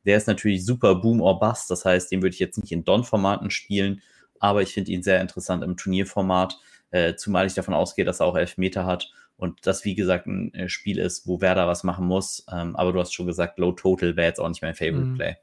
der 0.06 0.18
ist 0.18 0.28
natürlich 0.28 0.66
super 0.66 0.96
Boom 0.96 1.22
or 1.22 1.40
Bust. 1.40 1.70
Das 1.72 1.86
heißt, 1.86 2.12
den 2.12 2.22
würde 2.22 2.34
ich 2.34 2.40
jetzt 2.40 2.58
nicht 2.58 2.72
in 2.72 2.84
Don-Formaten 2.84 3.50
spielen, 3.50 4.02
aber 4.40 4.62
ich 4.62 4.74
finde 4.74 4.92
ihn 4.92 5.04
sehr 5.04 5.22
interessant 5.22 5.64
im 5.64 5.78
Turnierformat, 5.78 6.60
äh, 6.92 7.16
zumal 7.16 7.48
ich 7.48 7.54
davon 7.54 7.74
ausgehe, 7.74 8.06
dass 8.06 8.20
er 8.20 8.28
auch 8.28 8.36
Elfmeter 8.36 8.86
hat 8.86 9.12
und 9.38 9.68
das, 9.68 9.84
wie 9.84 9.96
gesagt, 9.96 10.28
ein 10.28 10.54
äh, 10.54 10.70
Spiel 10.70 10.98
ist, 10.98 11.28
wo 11.28 11.42
Werder 11.42 11.68
was 11.68 11.84
machen 11.84 12.06
muss. 12.06 12.46
Ähm, 12.52 12.76
aber 12.76 12.94
du 12.94 13.00
hast 13.00 13.14
schon 13.14 13.26
gesagt, 13.26 13.60
Low 13.60 13.74
Total 13.74 14.16
wäre 14.16 14.28
jetzt 14.28 14.40
auch 14.40 14.48
nicht 14.48 14.62
mein 14.62 14.76
Favorite 14.76 15.06
mhm. 15.06 15.16
Play. 15.16 15.36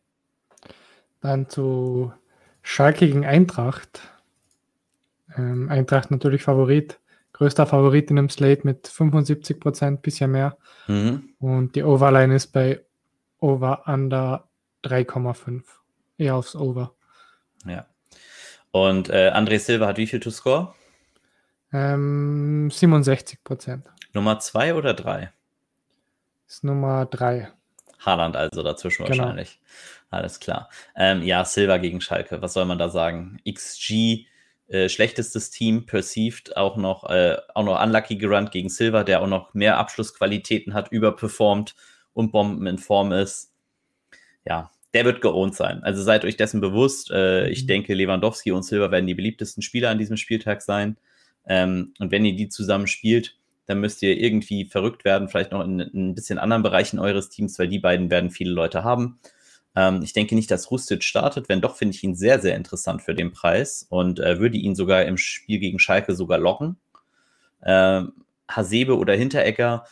Dann 1.21 1.49
zu 1.49 2.13
Schalke 2.63 3.07
gegen 3.07 3.27
Eintracht. 3.27 4.01
Ähm, 5.37 5.69
Eintracht 5.69 6.11
natürlich 6.11 6.43
Favorit. 6.43 6.99
Größter 7.35 7.67
Favorit 7.67 8.11
in 8.11 8.17
dem 8.17 8.29
Slate 8.29 8.63
mit 8.65 8.89
75 8.89 9.61
Prozent, 9.61 10.03
bisschen 10.03 10.31
mehr. 10.31 10.57
Mhm. 10.87 11.35
Und 11.39 11.77
die 11.77 11.83
Overline 11.83 12.35
ist 12.35 12.49
bei 12.49 12.81
Over 13.41 13.83
Under 13.87 14.49
3,5. 14.85 15.63
Eher 16.19 16.37
aufs 16.37 16.55
Over. 16.55 16.95
Ja. 17.67 17.87
Und 18.71 19.11
äh, 19.11 19.31
André 19.35 19.59
Silva 19.59 19.87
hat 19.87 19.99
wie 19.99 20.07
viel 20.07 20.21
to 20.21 20.31
score? 20.31 20.75
Ähm, 21.73 22.71
67 22.71 23.43
Prozent. 23.45 23.91
Nummer 24.13 24.39
2 24.39 24.75
oder 24.75 24.95
3? 24.95 25.33
Ist 26.47 26.65
Nummer 26.65 27.07
3. 27.07 27.51
Haaland 28.01 28.37
also 28.37 28.63
dazwischen 28.63 29.05
genau. 29.05 29.19
wahrscheinlich. 29.19 29.61
Alles 30.11 30.41
klar. 30.41 30.69
Ähm, 30.95 31.23
ja, 31.23 31.45
Silva 31.45 31.79
gegen 31.79 32.01
Schalke, 32.01 32.43
was 32.43 32.53
soll 32.53 32.67
man 32.67 32.79
da 32.79 32.89
sagen? 32.89 33.39
XG, 33.49 34.27
äh, 34.69 34.89
schlechtestes 34.89 35.51
Team, 35.51 35.87
perceived, 35.87 36.57
auch 36.57 36.77
noch, 36.77 37.09
äh, 37.09 37.39
auch 37.55 37.65
noch 37.65 37.83
unlucky 37.83 38.17
gerannt 38.17 38.51
gegen 38.51 38.69
Silva, 38.69 39.05
der 39.05 39.23
auch 39.23 39.27
noch 39.27 39.55
mehr 39.55 39.79
Abschlussqualitäten 39.79 40.75
hat, 40.75 40.91
überperformt 40.91 41.75
und 42.13 42.33
Bomben 42.33 42.67
in 42.67 42.79
Form 42.79 43.13
ist. 43.13 43.52
Ja, 44.45 44.71
der 44.95 45.05
wird 45.05 45.21
geohnt 45.21 45.55
sein. 45.55 45.83
Also 45.83 46.03
seid 46.03 46.25
euch 46.25 46.37
dessen 46.37 46.61
bewusst. 46.61 47.11
Äh, 47.11 47.49
ich 47.49 47.65
mhm. 47.65 47.69
denke, 47.69 47.95
Lewandowski 47.95 48.53
und 48.53 48.65
Silva 48.65 48.91
werden 48.91 49.07
die 49.07 49.15
beliebtesten 49.15 49.63
Spieler 49.63 49.91
an 49.91 49.99
diesem 49.99 50.17
Spieltag 50.17 50.63
sein. 50.63 50.97
Ähm, 51.47 51.95
und 51.99 52.11
wenn 52.11 52.25
ihr 52.25 52.37
die 52.37 52.49
zusammen 52.49 52.87
spielt, 52.87 53.37
dann 53.67 53.81
müsst 53.81 54.03
ihr 54.03 54.19
irgendwie 54.19 54.65
verrückt 54.65 55.05
werden, 55.05 55.29
vielleicht 55.29 55.53
noch 55.53 55.65
in, 55.65 55.81
in 55.81 56.11
ein 56.11 56.15
bisschen 56.15 56.39
anderen 56.39 56.63
Bereichen 56.63 56.99
eures 56.99 57.29
Teams, 57.29 57.59
weil 57.59 57.69
die 57.69 57.79
beiden 57.79 58.11
werden 58.11 58.31
viele 58.31 58.53
Leute 58.53 58.85
haben. 58.85 59.19
Ähm, 59.75 60.03
ich 60.03 60.13
denke 60.13 60.35
nicht, 60.35 60.51
dass 60.51 60.71
Rustic 60.71 61.03
startet. 61.05 61.49
Wenn 61.49 61.61
doch, 61.61 61.77
finde 61.77 61.95
ich 61.95 62.05
ihn 62.05 62.15
sehr, 62.15 62.41
sehr 62.41 62.57
interessant 62.57 63.03
für 63.03 63.15
den 63.15 63.33
Preis 63.33 63.87
und 63.89 64.21
äh, 64.21 64.39
würde 64.41 64.59
ihn 64.59 64.75
sogar 64.75 65.05
im 65.05 65.17
Spiel 65.17 65.59
gegen 65.59 65.79
Schalke 65.79 66.15
sogar 66.15 66.39
locken. 66.39 66.77
Ähm, 67.65 68.13
Hasebe 68.49 68.99
oder 68.99 69.15
Hinteregger 69.15 69.87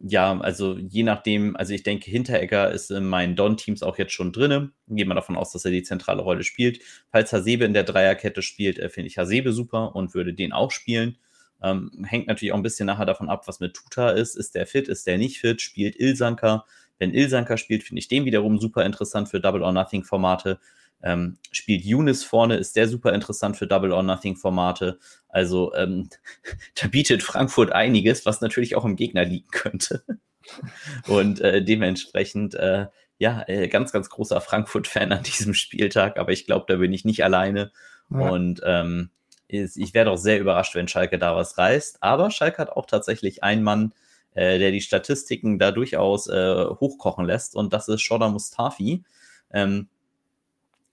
ja, 0.00 0.38
also 0.40 0.76
je 0.78 1.02
nachdem, 1.02 1.56
also 1.56 1.74
ich 1.74 1.82
denke, 1.82 2.10
Hinteregger 2.10 2.70
ist 2.70 2.90
in 2.90 3.06
meinen 3.06 3.34
Don-Teams 3.34 3.82
auch 3.82 3.98
jetzt 3.98 4.12
schon 4.12 4.32
drin. 4.32 4.72
Gehe 4.88 5.06
mal 5.06 5.14
davon 5.14 5.36
aus, 5.36 5.52
dass 5.52 5.64
er 5.64 5.72
die 5.72 5.82
zentrale 5.82 6.22
Rolle 6.22 6.44
spielt. 6.44 6.80
Falls 7.10 7.32
Hasebe 7.32 7.64
in 7.64 7.74
der 7.74 7.82
Dreierkette 7.84 8.42
spielt, 8.42 8.78
äh, 8.78 8.88
finde 8.90 9.08
ich 9.08 9.18
Hasebe 9.18 9.52
super 9.52 9.96
und 9.96 10.14
würde 10.14 10.34
den 10.34 10.52
auch 10.52 10.70
spielen. 10.70 11.18
Ähm, 11.62 12.04
hängt 12.06 12.28
natürlich 12.28 12.52
auch 12.52 12.56
ein 12.56 12.62
bisschen 12.62 12.86
nachher 12.86 13.06
davon 13.06 13.28
ab, 13.28 13.48
was 13.48 13.58
mit 13.58 13.74
Tuta 13.74 14.10
ist. 14.10 14.36
Ist 14.36 14.54
der 14.54 14.66
fit, 14.66 14.86
ist 14.88 15.06
der 15.06 15.18
nicht 15.18 15.40
fit? 15.40 15.60
Spielt 15.60 15.98
Ilsanker? 15.98 16.64
Wenn 16.98 17.12
Ilsanker 17.12 17.56
spielt, 17.56 17.82
finde 17.82 17.98
ich 17.98 18.08
den 18.08 18.24
wiederum 18.24 18.58
super 18.60 18.84
interessant 18.84 19.28
für 19.28 19.40
Double 19.40 19.62
or 19.62 19.72
Nothing 19.72 20.04
Formate. 20.04 20.60
Ähm, 21.02 21.38
spielt 21.52 21.84
Younes 21.84 22.24
vorne, 22.24 22.56
ist 22.56 22.74
der 22.76 22.88
super 22.88 23.12
interessant 23.12 23.56
für 23.56 23.66
Double 23.66 23.92
or 23.92 24.02
Nothing 24.02 24.36
Formate. 24.36 24.98
Also 25.28 25.74
ähm, 25.74 26.08
da 26.80 26.88
bietet 26.88 27.22
Frankfurt 27.22 27.72
einiges, 27.72 28.26
was 28.26 28.40
natürlich 28.40 28.76
auch 28.76 28.84
im 28.84 28.96
Gegner 28.96 29.24
liegen 29.24 29.48
könnte. 29.50 30.04
Und 31.06 31.40
äh, 31.40 31.62
dementsprechend, 31.62 32.54
äh, 32.54 32.86
ja, 33.18 33.44
äh, 33.46 33.68
ganz, 33.68 33.92
ganz 33.92 34.08
großer 34.08 34.40
Frankfurt-Fan 34.40 35.12
an 35.12 35.22
diesem 35.22 35.54
Spieltag, 35.54 36.18
aber 36.18 36.32
ich 36.32 36.46
glaube, 36.46 36.64
da 36.68 36.76
bin 36.76 36.92
ich 36.92 37.04
nicht 37.04 37.22
alleine. 37.24 37.72
Ja. 38.10 38.30
Und 38.30 38.60
ähm, 38.64 39.10
ich 39.48 39.94
wäre 39.94 40.06
doch 40.06 40.16
sehr 40.16 40.40
überrascht, 40.40 40.74
wenn 40.74 40.88
Schalke 40.88 41.18
da 41.18 41.34
was 41.34 41.56
reißt. 41.56 42.02
Aber 42.02 42.30
Schalke 42.30 42.58
hat 42.58 42.70
auch 42.70 42.86
tatsächlich 42.86 43.42
einen 43.42 43.62
Mann, 43.62 43.92
äh, 44.34 44.58
der 44.58 44.72
die 44.72 44.80
Statistiken 44.80 45.58
da 45.58 45.70
durchaus 45.70 46.28
äh, 46.28 46.66
hochkochen 46.66 47.24
lässt, 47.24 47.56
und 47.56 47.72
das 47.72 47.88
ist 47.88 48.02
Shoda 48.02 48.28
Mustafi. 48.28 49.04
Ähm, 49.50 49.88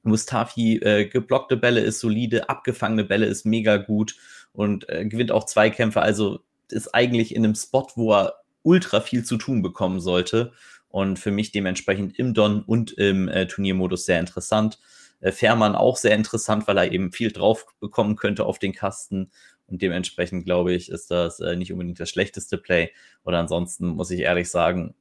Mustafi 0.06 0.78
äh, 0.78 1.06
geblockte 1.06 1.58
Bälle 1.58 1.82
ist 1.82 2.00
solide, 2.00 2.50
abgefangene 2.50 3.04
Bälle 3.04 3.26
ist 3.26 3.46
mega 3.46 3.78
gut 3.78 4.16
und 4.54 4.88
äh, 4.90 5.06
gewinnt 5.06 5.32
auch 5.32 5.46
Zweikämpfe. 5.46 6.02
Also 6.02 6.40
ist 6.70 6.94
eigentlich 6.94 7.36
in 7.36 7.44
einem 7.44 7.56
Spot, 7.56 7.88
wo 7.96 8.14
er 8.14 8.36
ultra 8.64 9.02
viel 9.02 9.24
zu 9.24 9.38
tun 9.38 9.62
bekommen 9.62 10.00
sollte. 10.00 10.52
Und 10.90 11.20
für 11.20 11.32
mich 11.32 11.52
dementsprechend 11.52 12.18
im 12.18 12.34
Don 12.34 12.62
und 12.62 12.94
im 12.94 13.28
äh, 13.28 13.48
Turniermodus 13.48 14.06
sehr 14.06 14.20
interessant. 14.20 14.80
Äh, 15.20 15.32
Fährmann 15.32 15.76
auch 15.76 15.98
sehr 15.98 16.16
interessant, 16.16 16.68
weil 16.68 16.78
er 16.78 16.92
eben 16.92 17.12
viel 17.12 17.32
drauf 17.32 17.66
bekommen 17.80 18.16
könnte 18.16 18.46
auf 18.46 18.60
den 18.60 18.74
Kasten. 18.74 19.30
Und 19.68 19.82
dementsprechend 19.82 20.46
glaube 20.46 20.74
ich, 20.74 20.90
ist 20.90 21.12
das 21.12 21.40
äh, 21.40 21.56
nicht 21.56 21.74
unbedingt 21.74 22.00
das 22.00 22.10
schlechteste 22.10 22.58
Play. 22.58 22.92
Oder 23.24 23.40
ansonsten 23.40 23.88
muss 23.88 24.12
ich 24.12 24.22
ehrlich 24.22 24.50
sagen, 24.50 24.96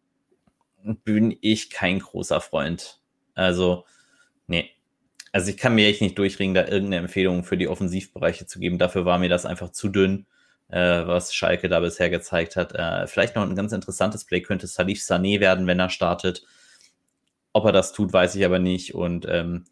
bin 1.05 1.37
ich 1.41 1.71
kein 1.71 2.01
großer 2.01 2.41
Freund. 2.41 3.01
Also, 3.35 3.85
nee, 4.47 4.71
also 5.35 5.51
ich 5.51 5.57
kann 5.57 5.75
mir 5.75 5.89
echt 5.89 6.01
nicht 6.01 6.19
durchringen, 6.19 6.55
da 6.55 6.63
irgendeine 6.63 6.99
Empfehlung 6.99 7.45
für 7.45 7.57
die 7.59 7.69
Offensivbereiche 7.69 8.47
zu 8.47 8.61
geben. 8.61 8.79
Dafür 8.79 9.05
war 9.05 9.19
mir 9.19 9.29
das 9.29 9.47
einfach 9.47 9.71
zu 9.71 9.89
dünn, 9.89 10.27
äh, 10.69 11.07
was 11.07 11.35
Schalke 11.35 11.69
da 11.69 11.81
bisher 11.81 12.11
gezeigt 12.11 12.57
hat. 12.57 12.73
Äh, 12.75 13.07
vielleicht 13.09 13.37
noch 13.37 13.43
ein 13.43 13.57
ganz 13.57 13.73
interessantes 13.73 14.25
Play 14.27 14.43
könnte 14.43 14.69
Salif 14.69 15.01
Sané 15.01 15.41
werden, 15.41 15.67
wenn 15.67 15.81
er 15.81 15.91
startet. 15.91 16.45
Ob 17.53 17.65
er 17.65 17.73
das 17.73 17.93
tut, 17.93 18.13
weiß 18.13 18.35
ich 18.37 18.45
aber 18.45 18.59
nicht. 18.59 18.95
Und 18.95 19.27
ähm, 19.29 19.65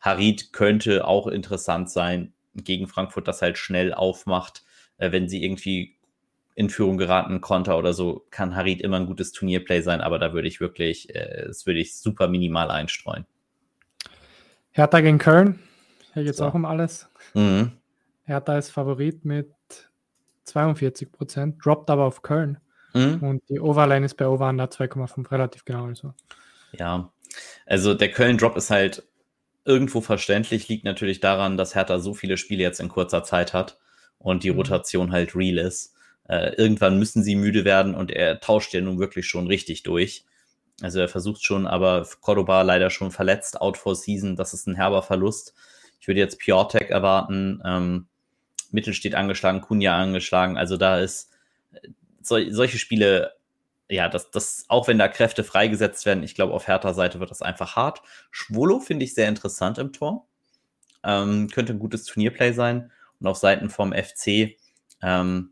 Harid 0.00 0.52
könnte 0.52 1.06
auch 1.06 1.26
interessant 1.26 1.90
sein 1.90 2.32
gegen 2.54 2.88
Frankfurt, 2.88 3.28
das 3.28 3.42
halt 3.42 3.58
schnell 3.58 3.94
aufmacht. 3.94 4.64
äh, 4.98 5.12
wenn 5.12 5.28
sie 5.28 5.44
irgendwie 5.44 5.96
in 6.56 6.70
Führung 6.70 6.98
geraten, 6.98 7.40
Konter 7.40 7.78
oder 7.78 7.94
so, 7.94 8.26
kann 8.30 8.56
Harid 8.56 8.82
immer 8.82 8.98
ein 8.98 9.06
gutes 9.06 9.32
Turnierplay 9.32 9.82
sein, 9.82 10.00
aber 10.02 10.18
da 10.20 10.34
würde 10.34 10.48
ich 10.48 10.60
wirklich, 10.60 11.14
äh, 11.14 11.46
das 11.48 11.66
würde 11.66 11.80
ich 11.80 11.96
super 11.96 12.28
minimal 12.28 12.70
einstreuen. 12.70 13.26
Hertha 14.74 15.00
gegen 15.00 15.18
Köln. 15.18 15.60
Hier 16.14 16.24
geht 16.24 16.32
es 16.32 16.38
so. 16.38 16.46
auch 16.46 16.54
um 16.54 16.64
alles. 16.64 17.08
Mhm. 17.32 17.72
Hertha 18.24 18.58
ist 18.58 18.70
Favorit 18.70 19.24
mit 19.24 19.54
42 20.44 21.12
Prozent, 21.12 21.64
droppt 21.64 21.90
aber 21.90 22.04
auf 22.04 22.22
Köln. 22.22 22.58
Mhm. 22.92 23.18
Und 23.22 23.42
die 23.48 23.60
Overline 23.60 24.04
ist 24.04 24.16
bei 24.16 24.26
Over 24.26 24.46
2,5 24.48 25.30
relativ 25.30 25.64
genau. 25.64 25.86
Also. 25.86 26.12
Ja, 26.72 27.12
also 27.66 27.94
der 27.94 28.10
Köln-Drop 28.10 28.56
ist 28.56 28.70
halt 28.70 29.04
irgendwo 29.64 30.00
verständlich, 30.00 30.68
liegt 30.68 30.84
natürlich 30.84 31.20
daran, 31.20 31.56
dass 31.56 31.76
Hertha 31.76 32.00
so 32.00 32.12
viele 32.12 32.36
Spiele 32.36 32.64
jetzt 32.64 32.80
in 32.80 32.88
kurzer 32.88 33.22
Zeit 33.22 33.54
hat 33.54 33.78
und 34.18 34.42
die 34.42 34.50
mhm. 34.50 34.58
Rotation 34.58 35.12
halt 35.12 35.36
real 35.36 35.58
ist. 35.58 35.94
Äh, 36.28 36.52
irgendwann 36.56 36.98
müssen 36.98 37.22
sie 37.22 37.36
müde 37.36 37.64
werden 37.64 37.94
und 37.94 38.10
er 38.10 38.40
tauscht 38.40 38.74
ja 38.74 38.80
nun 38.80 38.98
wirklich 38.98 39.28
schon 39.28 39.46
richtig 39.46 39.84
durch. 39.84 40.24
Also 40.80 41.00
er 41.00 41.08
versucht 41.08 41.44
schon, 41.44 41.66
aber 41.66 42.06
Cordoba 42.20 42.62
leider 42.62 42.90
schon 42.90 43.10
verletzt, 43.10 43.60
out 43.60 43.76
for 43.76 43.94
season, 43.94 44.36
das 44.36 44.54
ist 44.54 44.66
ein 44.66 44.74
herber 44.74 45.02
Verlust. 45.02 45.54
Ich 46.00 46.08
würde 46.08 46.20
jetzt 46.20 46.38
Piotek 46.38 46.90
erwarten, 46.90 47.62
ähm, 47.64 48.08
Mittel 48.70 48.92
steht 48.92 49.14
angeschlagen, 49.14 49.60
Kunja 49.60 49.96
angeschlagen, 49.96 50.56
also 50.58 50.76
da 50.76 50.98
ist 50.98 51.30
äh, 51.72 51.88
so, 52.22 52.38
solche 52.50 52.78
Spiele, 52.78 53.34
ja, 53.88 54.08
das, 54.08 54.30
das, 54.30 54.64
auch 54.68 54.88
wenn 54.88 54.98
da 54.98 55.08
Kräfte 55.08 55.44
freigesetzt 55.44 56.06
werden, 56.06 56.24
ich 56.24 56.34
glaube, 56.34 56.52
auf 56.52 56.66
härter 56.66 56.94
Seite 56.94 57.20
wird 57.20 57.30
das 57.30 57.42
einfach 57.42 57.76
hart. 57.76 58.02
Schwolo 58.30 58.80
finde 58.80 59.04
ich 59.04 59.14
sehr 59.14 59.28
interessant 59.28 59.78
im 59.78 59.92
Tor. 59.92 60.26
Ähm, 61.04 61.48
könnte 61.50 61.74
ein 61.74 61.78
gutes 61.78 62.04
Turnierplay 62.04 62.52
sein. 62.52 62.90
Und 63.20 63.26
auf 63.26 63.36
Seiten 63.36 63.70
vom 63.70 63.92
FC, 63.92 64.56
ähm, 65.02 65.50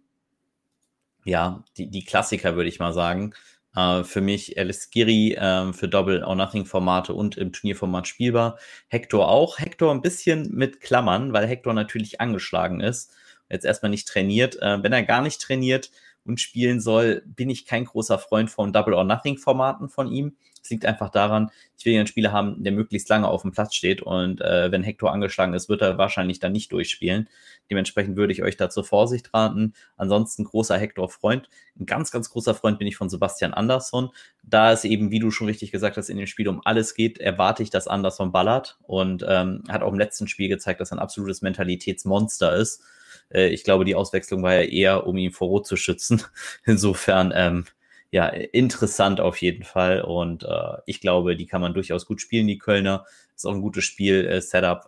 ja, 1.24 1.62
die, 1.76 1.88
die 1.88 2.04
Klassiker, 2.04 2.56
würde 2.56 2.68
ich 2.68 2.78
mal 2.78 2.92
sagen. 2.92 3.34
Uh, 3.74 4.04
für 4.04 4.20
mich 4.20 4.58
Alice 4.58 4.90
Giri 4.90 5.38
uh, 5.40 5.72
für 5.72 5.88
Double 5.88 6.22
or 6.22 6.34
Nothing 6.36 6.66
Formate 6.66 7.14
und 7.14 7.38
im 7.38 7.52
Turnierformat 7.52 8.06
spielbar. 8.06 8.58
Hector 8.88 9.28
auch. 9.28 9.58
Hector 9.58 9.90
ein 9.90 10.02
bisschen 10.02 10.54
mit 10.54 10.82
Klammern, 10.82 11.32
weil 11.32 11.46
Hector 11.46 11.72
natürlich 11.72 12.20
angeschlagen 12.20 12.80
ist. 12.80 13.12
Jetzt 13.48 13.64
erstmal 13.64 13.90
nicht 13.90 14.06
trainiert. 14.06 14.56
Uh, 14.56 14.82
wenn 14.82 14.92
er 14.92 15.02
gar 15.04 15.22
nicht 15.22 15.40
trainiert 15.40 15.90
und 16.24 16.38
spielen 16.38 16.80
soll, 16.82 17.22
bin 17.24 17.48
ich 17.48 17.64
kein 17.64 17.86
großer 17.86 18.18
Freund 18.18 18.50
von 18.50 18.74
Double 18.74 18.92
or 18.92 19.04
Nothing 19.04 19.38
Formaten 19.38 19.88
von 19.88 20.06
ihm. 20.06 20.36
Es 20.62 20.70
liegt 20.70 20.86
einfach 20.86 21.10
daran, 21.10 21.50
ich 21.76 21.84
will 21.84 21.96
einen 21.96 22.06
Spieler 22.06 22.32
haben, 22.32 22.62
der 22.62 22.72
möglichst 22.72 23.08
lange 23.08 23.28
auf 23.28 23.42
dem 23.42 23.50
Platz 23.50 23.74
steht 23.74 24.00
und 24.02 24.40
äh, 24.40 24.70
wenn 24.70 24.84
Hector 24.84 25.12
angeschlagen 25.12 25.54
ist, 25.54 25.68
wird 25.68 25.82
er 25.82 25.98
wahrscheinlich 25.98 26.38
dann 26.38 26.52
nicht 26.52 26.70
durchspielen. 26.72 27.28
Dementsprechend 27.70 28.16
würde 28.16 28.32
ich 28.32 28.42
euch 28.42 28.56
dazu 28.56 28.82
Vorsicht 28.82 29.34
raten. 29.34 29.74
Ansonsten 29.96 30.44
großer 30.44 30.78
Hector-Freund. 30.78 31.48
Ein 31.78 31.86
ganz, 31.86 32.10
ganz 32.10 32.30
großer 32.30 32.54
Freund 32.54 32.78
bin 32.78 32.86
ich 32.86 32.96
von 32.96 33.08
Sebastian 33.08 33.54
Andersson. 33.54 34.10
Da 34.42 34.72
es 34.72 34.84
eben, 34.84 35.10
wie 35.10 35.18
du 35.18 35.30
schon 35.30 35.48
richtig 35.48 35.72
gesagt 35.72 35.96
hast, 35.96 36.08
in 36.08 36.16
dem 36.16 36.26
Spiel 36.26 36.48
um 36.48 36.60
alles 36.64 36.94
geht, 36.94 37.18
erwarte 37.18 37.62
ich, 37.62 37.70
dass 37.70 37.88
Andersson 37.88 38.30
ballert 38.30 38.78
und 38.82 39.24
ähm, 39.26 39.64
hat 39.68 39.82
auch 39.82 39.92
im 39.92 39.98
letzten 39.98 40.28
Spiel 40.28 40.48
gezeigt, 40.48 40.80
dass 40.80 40.92
er 40.92 40.98
ein 40.98 41.02
absolutes 41.02 41.42
Mentalitätsmonster 41.42 42.54
ist. 42.54 42.82
Äh, 43.30 43.48
ich 43.48 43.64
glaube, 43.64 43.84
die 43.84 43.94
Auswechslung 43.94 44.42
war 44.42 44.54
ja 44.54 44.62
eher, 44.62 45.06
um 45.06 45.16
ihn 45.16 45.32
vor 45.32 45.48
Rot 45.48 45.66
zu 45.66 45.76
schützen. 45.76 46.22
Insofern, 46.64 47.32
ähm, 47.34 47.64
ja, 48.12 48.26
interessant 48.26 49.20
auf 49.20 49.38
jeden 49.38 49.64
Fall. 49.64 50.02
Und 50.02 50.44
äh, 50.44 50.76
ich 50.84 51.00
glaube, 51.00 51.34
die 51.34 51.46
kann 51.46 51.62
man 51.62 51.72
durchaus 51.72 52.04
gut 52.04 52.20
spielen, 52.20 52.46
die 52.46 52.58
Kölner. 52.58 53.06
Ist 53.34 53.46
auch 53.46 53.54
ein 53.54 53.62
gutes 53.62 53.84
Spiel, 53.84 54.26
äh. 54.26 54.36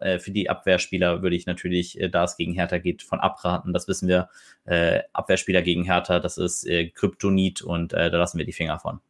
Äh, 0.00 0.18
für 0.18 0.30
die 0.30 0.50
Abwehrspieler 0.50 1.22
würde 1.22 1.34
ich 1.34 1.46
natürlich, 1.46 1.98
äh, 1.98 2.10
da 2.10 2.24
es 2.24 2.36
gegen 2.36 2.52
Hertha 2.52 2.76
geht, 2.76 3.02
von 3.02 3.20
abraten. 3.20 3.72
Das 3.72 3.88
wissen 3.88 4.08
wir. 4.08 4.28
Äh, 4.66 5.00
Abwehrspieler 5.14 5.62
gegen 5.62 5.84
Hertha, 5.84 6.20
das 6.20 6.36
ist 6.36 6.68
Kryptonit 6.94 7.62
und 7.62 7.92
da 7.92 8.06
lassen 8.08 8.38
wir 8.38 8.44
die 8.44 8.52
Finger 8.52 8.78
von. 8.78 9.00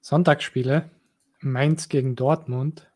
Sonntagsspiele. 0.00 0.90
Mainz 1.40 1.88
gegen 1.88 2.16
Dortmund. 2.16 2.90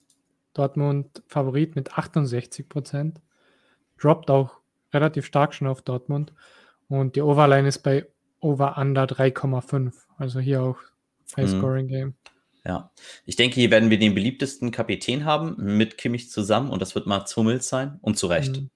Dortmund 0.52 1.22
Favorit 1.28 1.76
mit 1.76 1.96
68 1.96 2.68
Prozent. 2.68 3.20
Droppt 4.00 4.30
auch 4.30 4.58
relativ 4.92 5.26
stark 5.26 5.54
schon 5.54 5.68
auf 5.68 5.82
Dortmund. 5.82 6.32
Und 6.88 7.16
die 7.16 7.22
Overline 7.22 7.68
ist 7.68 7.78
bei 7.78 8.06
Over-Under 8.42 9.04
3,5. 9.04 9.92
Also 10.18 10.40
hier 10.40 10.62
auch 10.62 10.78
High-Scoring-Game. 11.36 12.08
Mhm. 12.08 12.14
Ja, 12.64 12.92
ich 13.24 13.36
denke, 13.36 13.56
hier 13.56 13.70
werden 13.70 13.90
wir 13.90 13.98
den 13.98 14.14
beliebtesten 14.14 14.70
Kapitän 14.70 15.24
haben 15.24 15.56
mit 15.58 15.98
Kimmich 15.98 16.30
zusammen 16.30 16.70
und 16.70 16.80
das 16.80 16.94
wird 16.94 17.06
Mats 17.06 17.36
Hummels 17.36 17.68
sein 17.68 17.98
und 18.02 18.18
zu 18.18 18.28
Recht. 18.28 18.56
Mhm. 18.56 18.70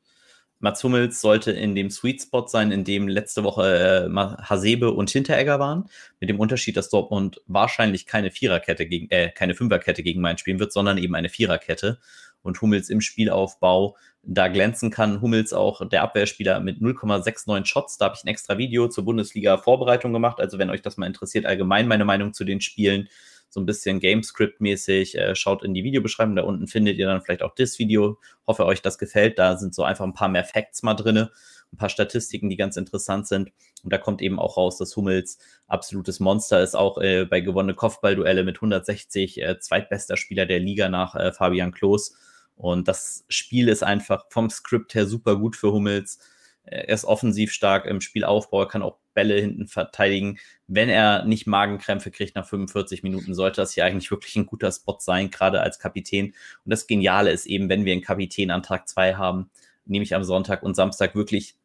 Mats 0.59 0.83
Hummels 0.83 1.21
sollte 1.21 1.53
in 1.53 1.75
dem 1.75 1.91
Sweet 1.91 2.23
Spot 2.23 2.47
sein, 2.49 2.73
in 2.73 2.83
dem 2.83 3.09
letzte 3.09 3.45
Woche 3.45 4.09
äh, 4.09 4.43
Hasebe 4.43 4.91
und 4.93 5.11
Hinteregger 5.11 5.61
waren, 5.61 5.89
mit 6.19 6.31
dem 6.31 6.41
Unterschied, 6.41 6.77
dass 6.77 6.89
Dortmund 6.89 7.43
wahrscheinlich 7.47 8.07
keine 8.07 8.31
Viererkette 8.31 8.87
gegen, 8.87 9.11
äh, 9.11 9.31
keine 9.31 9.55
Fünferkette 9.55 10.03
gegen 10.03 10.21
Mainz 10.21 10.41
spielen 10.41 10.59
wird, 10.59 10.73
sondern 10.73 10.99
eben 10.99 11.15
eine 11.15 11.29
Viererkette 11.29 12.01
und 12.43 12.61
Hummels 12.63 12.89
im 12.89 13.01
Spielaufbau 13.01 13.97
da 14.27 14.49
glänzen 14.49 14.91
kann. 14.91 15.21
Hummels 15.21 15.53
auch 15.53 15.89
der 15.89 16.03
Abwehrspieler 16.03 16.61
mit 16.61 16.81
0,69 16.81 17.65
Shots. 17.65 17.99
Da 17.99 18.07
habe 18.07 18.17
ich 18.17 18.25
ein 18.25 18.29
extra 18.29 18.59
Video 18.59 18.89
zur 18.89 19.05
Bundesliga-Vorbereitung 19.05 20.13
gemacht. 20.13 20.41
Also 20.41 20.59
wenn 20.59 20.71
euch 20.71 20.83
das 20.83 20.97
mal 20.97 21.07
interessiert, 21.07 21.47
allgemein 21.47 21.87
meine 21.87 22.05
Meinung 22.05 22.35
zu 22.35 22.45
den 22.45 22.61
Spielen, 22.61 23.09
so 23.49 23.61
ein 23.61 23.67
bisschen 23.67 24.01
Gamescript-mäßig, 24.01 25.17
äh, 25.17 25.35
schaut 25.37 25.63
in 25.63 25.75
die 25.75 25.85
Videobeschreibung. 25.85 26.35
Da 26.35 26.43
unten 26.43 26.67
findet 26.67 26.99
ihr 26.99 27.07
dann 27.07 27.23
vielleicht 27.23 27.43
auch 27.43 27.55
das 27.55 27.79
Video. 27.79 28.19
Hoffe, 28.47 28.67
euch 28.67 28.83
das 28.83 28.99
gefällt. 28.99 29.39
Da 29.39 29.57
sind 29.57 29.75
so 29.75 29.85
einfach 29.85 30.05
ein 30.05 30.13
paar 30.13 30.29
mehr 30.29 30.45
Facts 30.45 30.83
mal 30.83 30.95
drin, 30.95 31.17
ein 31.19 31.77
paar 31.77 31.89
Statistiken, 31.89 32.51
die 32.51 32.57
ganz 32.57 32.77
interessant 32.77 33.29
sind. 33.29 33.53
Und 33.85 33.93
da 33.93 33.99
kommt 33.99 34.21
eben 34.23 34.41
auch 34.41 34.57
raus, 34.57 34.79
dass 34.79 34.97
Hummels 34.97 35.39
absolutes 35.69 36.19
Monster 36.19 36.61
ist, 36.61 36.75
auch 36.75 36.99
äh, 36.99 37.25
bei 37.25 37.41
gewonnene 37.41 37.75
Kopfballduelle 37.75 38.43
mit 38.43 38.57
160, 38.57 39.41
äh, 39.41 39.59
zweitbester 39.61 40.17
Spieler 40.17 40.47
der 40.47 40.59
Liga 40.59 40.89
nach 40.89 41.15
äh, 41.15 41.33
Fabian 41.33 41.71
Klos. 41.71 42.17
Und 42.57 42.89
das 42.89 43.25
Spiel 43.29 43.69
ist 43.69 43.83
einfach 43.83 44.25
vom 44.31 44.51
Skript 44.51 44.95
her 44.95 45.07
super 45.07 45.37
gut 45.37 45.57
für 45.57 45.73
Hummels. 45.73 46.19
Er 46.65 46.89
ist 46.89 47.05
offensiv 47.05 47.53
stark 47.53 47.87
im 47.87 48.01
Spielaufbau, 48.01 48.63
er 48.63 48.69
kann 48.69 48.83
auch 48.83 48.99
Bälle 49.15 49.39
hinten 49.41 49.69
verteidigen. 49.69 50.39
Wenn 50.67 50.89
er 50.89 51.25
nicht 51.25 51.47
Magenkrämpfe 51.47 52.11
kriegt 52.11 52.35
nach 52.35 52.47
45 52.47 53.03
Minuten, 53.03 53.35
sollte 53.35 53.61
das 53.61 53.73
hier 53.73 53.85
eigentlich 53.85 54.11
wirklich 54.11 54.35
ein 54.37 54.47
guter 54.47 54.73
Spot 54.73 54.97
sein, 54.99 55.31
gerade 55.31 55.61
als 55.61 55.79
Kapitän. 55.79 56.27
Und 56.27 56.71
das 56.71 56.87
Geniale 56.87 57.31
ist 57.31 57.47
eben, 57.47 57.69
wenn 57.69 57.85
wir 57.85 57.93
einen 57.93 58.03
Kapitän 58.03 58.51
an 58.51 58.65
Tag 58.65 58.89
2 58.89 59.15
haben, 59.15 59.51
nämlich 59.85 60.15
am 60.15 60.25
Sonntag 60.25 60.63
und 60.63 60.75
Samstag 60.75 61.15
wirklich 61.15 61.57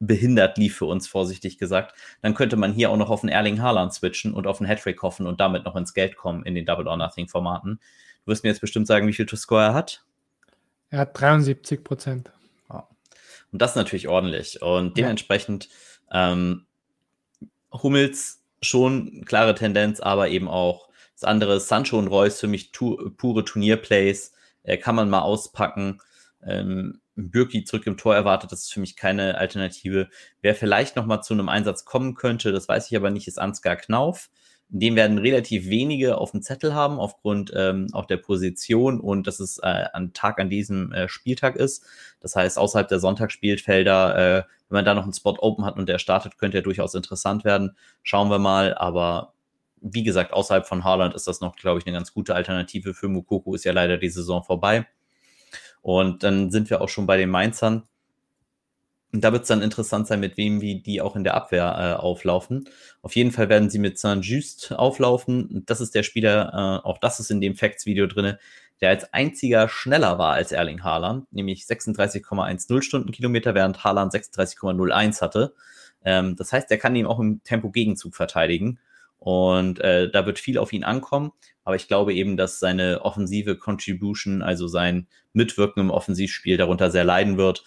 behindert 0.00 0.58
lief 0.58 0.76
für 0.76 0.86
uns, 0.86 1.06
vorsichtig 1.06 1.58
gesagt, 1.58 1.94
dann 2.22 2.34
könnte 2.34 2.56
man 2.56 2.72
hier 2.72 2.90
auch 2.90 2.96
noch 2.96 3.08
auf 3.08 3.22
einen 3.22 3.30
Erling 3.30 3.62
Haaland 3.62 3.94
switchen 3.94 4.34
und 4.34 4.46
auf 4.46 4.60
einen 4.60 4.68
Hattrick 4.68 5.00
hoffen 5.02 5.26
und 5.26 5.40
damit 5.40 5.64
noch 5.64 5.76
ins 5.76 5.94
Geld 5.94 6.16
kommen 6.16 6.44
in 6.44 6.54
den 6.54 6.66
Double 6.66 6.88
or 6.88 6.96
Nothing 6.96 7.28
Formaten. 7.28 7.78
Du 8.24 8.32
wirst 8.32 8.42
mir 8.42 8.50
jetzt 8.50 8.60
bestimmt 8.60 8.88
sagen, 8.88 9.06
wie 9.06 9.12
viel 9.12 9.26
to 9.26 9.36
Score 9.36 9.62
er 9.62 9.74
hat. 9.74 10.04
Er 10.92 10.98
hat 10.98 11.18
73 11.18 11.82
Prozent. 11.82 12.30
Und 12.68 13.60
das 13.60 13.72
ist 13.72 13.76
natürlich 13.76 14.08
ordentlich. 14.08 14.60
Und 14.60 14.96
dementsprechend 14.98 15.70
ähm, 16.10 16.66
Hummels 17.72 18.42
schon 18.60 19.24
klare 19.24 19.54
Tendenz, 19.54 20.00
aber 20.00 20.28
eben 20.28 20.48
auch 20.48 20.88
das 21.14 21.24
andere 21.24 21.60
Sancho 21.60 21.98
und 21.98 22.08
Reus 22.08 22.40
für 22.40 22.46
mich 22.46 22.72
tu 22.72 23.10
pure 23.16 23.44
Turnierplays. 23.44 24.32
Äh, 24.64 24.76
kann 24.76 24.94
man 24.94 25.08
mal 25.08 25.22
auspacken. 25.22 26.00
Ähm, 26.42 27.00
Bürki 27.14 27.64
zurück 27.64 27.86
im 27.86 27.96
Tor 27.96 28.14
erwartet, 28.14 28.52
das 28.52 28.64
ist 28.64 28.72
für 28.72 28.80
mich 28.80 28.96
keine 28.96 29.38
Alternative. 29.38 30.08
Wer 30.42 30.54
vielleicht 30.54 30.96
noch 30.96 31.06
mal 31.06 31.22
zu 31.22 31.32
einem 31.32 31.48
Einsatz 31.48 31.86
kommen 31.86 32.14
könnte, 32.14 32.52
das 32.52 32.68
weiß 32.68 32.90
ich 32.90 32.96
aber 32.96 33.10
nicht, 33.10 33.28
ist 33.28 33.38
Ansgar 33.38 33.76
Knauf 33.76 34.28
den 34.74 34.96
werden 34.96 35.18
relativ 35.18 35.68
wenige 35.68 36.16
auf 36.16 36.30
dem 36.30 36.40
Zettel 36.40 36.74
haben, 36.74 36.98
aufgrund 36.98 37.52
ähm, 37.54 37.88
auch 37.92 38.06
der 38.06 38.16
Position 38.16 39.00
und 39.00 39.26
dass 39.26 39.38
es 39.38 39.58
äh, 39.58 39.84
ein 39.92 40.14
Tag 40.14 40.40
an 40.40 40.48
diesem 40.48 40.92
äh, 40.92 41.08
Spieltag 41.08 41.56
ist. 41.56 41.84
Das 42.20 42.36
heißt, 42.36 42.58
außerhalb 42.58 42.88
der 42.88 42.98
Sonntagsspielfelder, 42.98 44.16
äh, 44.16 44.42
wenn 44.70 44.76
man 44.76 44.84
da 44.86 44.94
noch 44.94 45.02
einen 45.02 45.12
Spot 45.12 45.36
open 45.38 45.66
hat 45.66 45.76
und 45.76 45.90
der 45.90 45.98
startet, 45.98 46.38
könnte 46.38 46.56
er 46.56 46.62
durchaus 46.62 46.94
interessant 46.94 47.44
werden. 47.44 47.76
Schauen 48.02 48.30
wir 48.30 48.38
mal, 48.38 48.74
aber 48.74 49.34
wie 49.82 50.04
gesagt, 50.04 50.32
außerhalb 50.32 50.66
von 50.66 50.84
Haaland 50.84 51.14
ist 51.14 51.26
das 51.26 51.42
noch, 51.42 51.54
glaube 51.56 51.78
ich, 51.78 51.86
eine 51.86 51.94
ganz 51.94 52.14
gute 52.14 52.34
Alternative. 52.34 52.94
Für 52.94 53.08
Mukoko 53.08 53.54
ist 53.54 53.64
ja 53.64 53.72
leider 53.72 53.98
die 53.98 54.08
Saison 54.08 54.42
vorbei. 54.42 54.86
Und 55.82 56.22
dann 56.22 56.50
sind 56.50 56.70
wir 56.70 56.80
auch 56.80 56.88
schon 56.88 57.06
bei 57.06 57.18
den 57.18 57.28
Mainzern. 57.28 57.82
Und 59.12 59.22
da 59.22 59.32
wird 59.32 59.42
es 59.42 59.48
dann 59.48 59.60
interessant 59.60 60.06
sein, 60.06 60.20
mit 60.20 60.38
wem 60.38 60.62
wie 60.62 60.80
die 60.80 61.02
auch 61.02 61.16
in 61.16 61.24
der 61.24 61.34
Abwehr 61.34 61.96
äh, 61.98 62.00
auflaufen. 62.00 62.68
Auf 63.02 63.14
jeden 63.14 63.30
Fall 63.30 63.50
werden 63.50 63.68
sie 63.68 63.78
mit 63.78 63.98
Saint-Just 63.98 64.72
auflaufen. 64.72 65.64
Das 65.66 65.82
ist 65.82 65.94
der 65.94 66.02
Spieler, 66.02 66.80
äh, 66.82 66.86
auch 66.86 66.96
das 66.98 67.20
ist 67.20 67.30
in 67.30 67.42
dem 67.42 67.54
Facts-Video 67.54 68.06
drin, 68.06 68.36
der 68.80 68.88
als 68.88 69.12
einziger 69.12 69.68
schneller 69.68 70.18
war 70.18 70.32
als 70.32 70.50
Erling 70.50 70.82
Haaland, 70.82 71.30
nämlich 71.30 71.64
36,10 71.64 72.82
Stundenkilometer, 72.82 73.54
während 73.54 73.84
Haaland 73.84 74.14
36,01 74.14 75.20
hatte. 75.20 75.54
Ähm, 76.04 76.34
das 76.36 76.52
heißt, 76.52 76.70
er 76.70 76.78
kann 76.78 76.96
ihm 76.96 77.06
auch 77.06 77.20
im 77.20 77.42
Tempo-Gegenzug 77.44 78.16
verteidigen. 78.16 78.78
Und 79.18 79.78
äh, 79.80 80.10
da 80.10 80.26
wird 80.26 80.40
viel 80.40 80.58
auf 80.58 80.72
ihn 80.72 80.82
ankommen. 80.82 81.32
Aber 81.64 81.76
ich 81.76 81.86
glaube 81.86 82.12
eben, 82.12 82.36
dass 82.36 82.58
seine 82.58 83.02
offensive 83.02 83.56
Contribution, 83.56 84.42
also 84.42 84.66
sein 84.66 85.06
Mitwirken 85.32 85.80
im 85.80 85.90
Offensivspiel 85.90 86.56
darunter 86.56 86.90
sehr 86.90 87.04
leiden 87.04 87.36
wird 87.36 87.62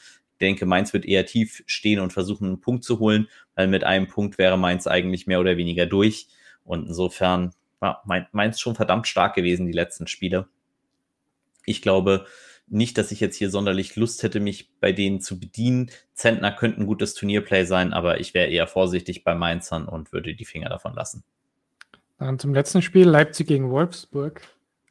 denke, 0.46 0.66
Mainz 0.66 0.94
wird 0.94 1.06
eher 1.06 1.26
tief 1.26 1.64
stehen 1.66 2.00
und 2.00 2.14
versuchen, 2.14 2.48
einen 2.48 2.62
Punkt 2.62 2.84
zu 2.84 3.00
holen, 3.00 3.28
weil 3.56 3.68
mit 3.68 3.84
einem 3.84 4.08
Punkt 4.08 4.38
wäre 4.38 4.58
Mainz 4.58 4.88
eigentlich 4.88 5.28
mehr 5.28 5.40
oder 5.40 5.58
weniger 5.58 5.86
durch. 5.86 6.28
Und 6.64 6.88
insofern 6.88 7.54
war 7.80 8.04
Mainz 8.32 8.60
schon 8.60 8.76
verdammt 8.76 9.08
stark 9.08 9.36
gewesen, 9.36 9.68
die 9.68 9.74
letzten 9.74 10.08
Spiele. 10.08 10.48
Ich 11.66 11.82
glaube 11.82 12.26
nicht, 12.68 12.98
dass 12.98 13.12
ich 13.12 13.20
jetzt 13.20 13.36
hier 13.36 13.50
sonderlich 13.50 13.96
Lust 13.96 14.24
hätte, 14.24 14.40
mich 14.40 14.72
bei 14.80 14.92
denen 14.92 15.22
zu 15.22 15.40
bedienen. 15.40 15.92
Zentner 16.14 16.52
könnte 16.52 16.82
ein 16.82 16.88
gutes 16.88 17.14
Turnierplay 17.14 17.66
sein, 17.66 17.94
aber 17.94 18.20
ich 18.20 18.34
wäre 18.34 18.48
eher 18.48 18.68
vorsichtig 18.68 19.24
bei 19.24 19.36
Mainzern 19.36 19.88
und 19.88 20.12
würde 20.12 20.36
die 20.36 20.46
Finger 20.46 20.70
davon 20.70 20.94
lassen. 20.94 21.24
Dann 22.18 22.40
zum 22.40 22.54
letzten 22.54 22.82
Spiel 22.82 23.08
Leipzig 23.08 23.48
gegen 23.48 23.70
Wolfsburg. 23.70 24.42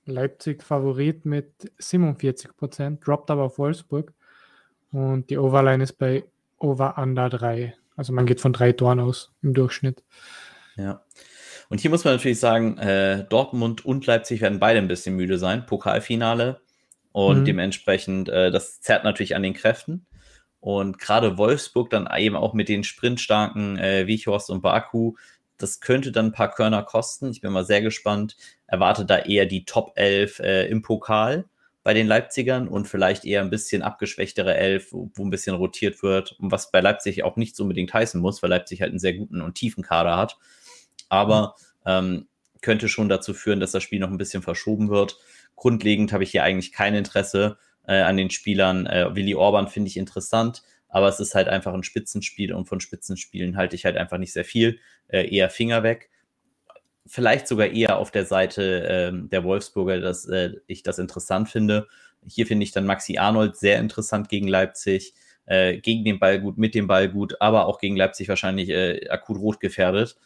Leipzig 0.07 0.62
Favorit 0.62 1.25
mit 1.25 1.73
47 1.79 2.57
Prozent, 2.57 3.07
droppt 3.07 3.31
aber 3.31 3.45
auf 3.45 3.59
Wolfsburg. 3.59 4.12
Und 4.94 5.28
die 5.28 5.38
Overline 5.38 5.83
ist 5.83 5.94
bei 5.94 6.22
Over 6.57 6.98
Under 6.98 7.28
3. 7.28 7.74
Also 7.96 8.12
man 8.12 8.26
geht 8.26 8.40
von 8.40 8.52
drei 8.52 8.70
Toren 8.70 9.00
aus 9.00 9.33
im 9.42 9.52
Durchschnitt. 9.52 10.04
Ja. 10.76 11.02
Und 11.68 11.80
hier 11.80 11.90
muss 11.90 12.04
man 12.04 12.14
natürlich 12.14 12.38
sagen, 12.38 12.78
äh, 12.78 13.26
Dortmund 13.28 13.85
und 13.85 14.07
Leipzig 14.07 14.40
werden 14.40 14.61
beide 14.61 14.78
ein 14.78 14.87
bisschen 14.87 15.16
müde 15.16 15.37
sein. 15.38 15.66
Pokalfinale. 15.66 16.61
Und 17.11 17.40
mhm. 17.40 17.44
dementsprechend, 17.44 18.28
äh, 18.28 18.52
das 18.52 18.80
zerrt 18.83 19.02
natürlich 19.02 19.35
an 19.35 19.42
den 19.42 19.54
Kräften. 19.54 20.07
Und 20.61 21.00
gerade 21.00 21.38
Wolfsburg 21.38 21.90
dann 21.90 22.09
eben 22.16 22.37
auch 22.37 22.54
mit 22.54 22.68
den 22.68 22.85
sprintstarken 22.85 23.76
äh, 23.76 24.07
Wichhorst 24.07 24.48
und 24.48 24.62
Baku, 24.62 25.14
das 25.59 25.80
könnte 25.80 26.12
dann 26.12 26.26
ein 26.26 26.33
paar 26.33 26.52
Körner 26.52 26.85
kosten. 26.85 27.33
Ich 27.33 27.40
bin 27.40 27.52
mal 27.52 27.64
sehr 27.64 27.83
gespannt. 27.83 28.37
Erwarte 28.68 29.04
da 29.04 29.18
eher 29.18 29.46
die 29.46 29.64
Top 29.64 29.90
11 29.96 30.38
äh, 30.38 30.68
im 30.68 30.83
Pokal 30.83 31.46
bei 31.85 31.94
den 31.94 32.09
Leipzigern 32.09 32.66
und 32.66 32.88
vielleicht 32.88 33.25
eher 33.25 33.42
ein 33.42 33.51
bisschen 33.51 33.83
abgeschwächtere 33.83 34.57
Elf, 34.57 34.92
wo, 34.92 35.12
wo 35.14 35.25
ein 35.25 35.31
bisschen 35.31 35.55
rotiert 35.55 36.03
wird. 36.03 36.33
Und 36.40 36.51
was 36.51 36.73
bei 36.73 36.81
Leipzig 36.81 37.23
auch 37.23 37.37
nicht 37.37 37.61
unbedingt 37.61 37.94
heißen 37.94 38.20
muss, 38.20 38.42
weil 38.42 38.51
Leipzig 38.51 38.81
halt 38.81 38.90
einen 38.90 38.99
sehr 38.99 39.14
guten 39.14 39.40
und 39.40 39.55
tiefen 39.55 39.85
Kader 39.85 40.16
hat 40.16 40.37
aber 41.14 41.55
ähm, 41.87 42.27
könnte 42.61 42.88
schon 42.88 43.09
dazu 43.09 43.35
führen, 43.35 43.61
dass 43.61 43.73
das 43.73 43.83
Spiel 43.83 44.01
noch 44.01 44.11
ein 44.11 44.18
bisschen 44.18 44.42
verschoben 44.42 44.88
wird. 44.88 45.18
Grundlegend 45.55 46.12
habe 46.12 46.25
ich 46.25 46.31
hier 46.31 46.42
eigentlich 46.42 46.73
kein 46.73 46.94
Interesse 46.94 47.59
äh, 47.87 48.01
an 48.01 48.16
den 48.16 48.31
Spielern. 48.31 48.87
Äh, 48.87 49.14
Willi 49.14 49.35
Orban 49.35 49.68
finde 49.68 49.88
ich 49.88 49.97
interessant, 49.97 50.62
aber 50.88 51.09
es 51.09 51.20
ist 51.20 51.35
halt 51.35 51.49
einfach 51.49 51.75
ein 51.75 51.83
Spitzenspiel 51.83 52.53
und 52.53 52.66
von 52.66 52.81
Spitzenspielen 52.81 53.57
halte 53.57 53.77
ich 53.77 53.85
halt 53.85 53.97
einfach 53.97 54.18
nicht 54.18 54.33
sehr 54.33 54.44
viel. 54.44 54.79
Äh, 55.09 55.29
eher 55.35 55.51
Finger 55.51 55.83
weg. 55.83 56.11
Vielleicht 57.07 57.49
sogar 57.49 57.67
eher 57.67 57.99
auf 57.99 58.11
der 58.11 58.25
Seite 58.25 58.87
ähm, 58.88 59.29
der 59.29 59.45
Wolfsburger, 59.45 60.01
dass 60.01 60.27
äh, 60.27 60.55
ich 60.67 60.83
das 60.83 60.99
interessant 60.99 61.49
finde. 61.49 61.87
Hier 62.27 62.47
finde 62.47 62.64
ich 62.64 62.73
dann 62.73 62.87
Maxi 62.87 63.19
Arnold 63.19 63.57
sehr 63.57 63.79
interessant 63.79 64.29
gegen 64.29 64.49
Leipzig. 64.49 65.14
Äh, 65.47 65.79
gegen 65.79 66.05
den 66.05 66.19
Ball 66.19 66.40
gut, 66.40 66.57
mit 66.57 66.75
dem 66.75 66.87
Ball 66.87 67.09
gut, 67.11 67.37
aber 67.40 67.67
auch 67.67 67.79
gegen 67.79 67.97
Leipzig 67.97 68.31
wahrscheinlich 68.31 68.71
äh, 68.71 69.09
akut 69.11 69.38
rot 69.38 69.61
gefährdet 69.61 70.17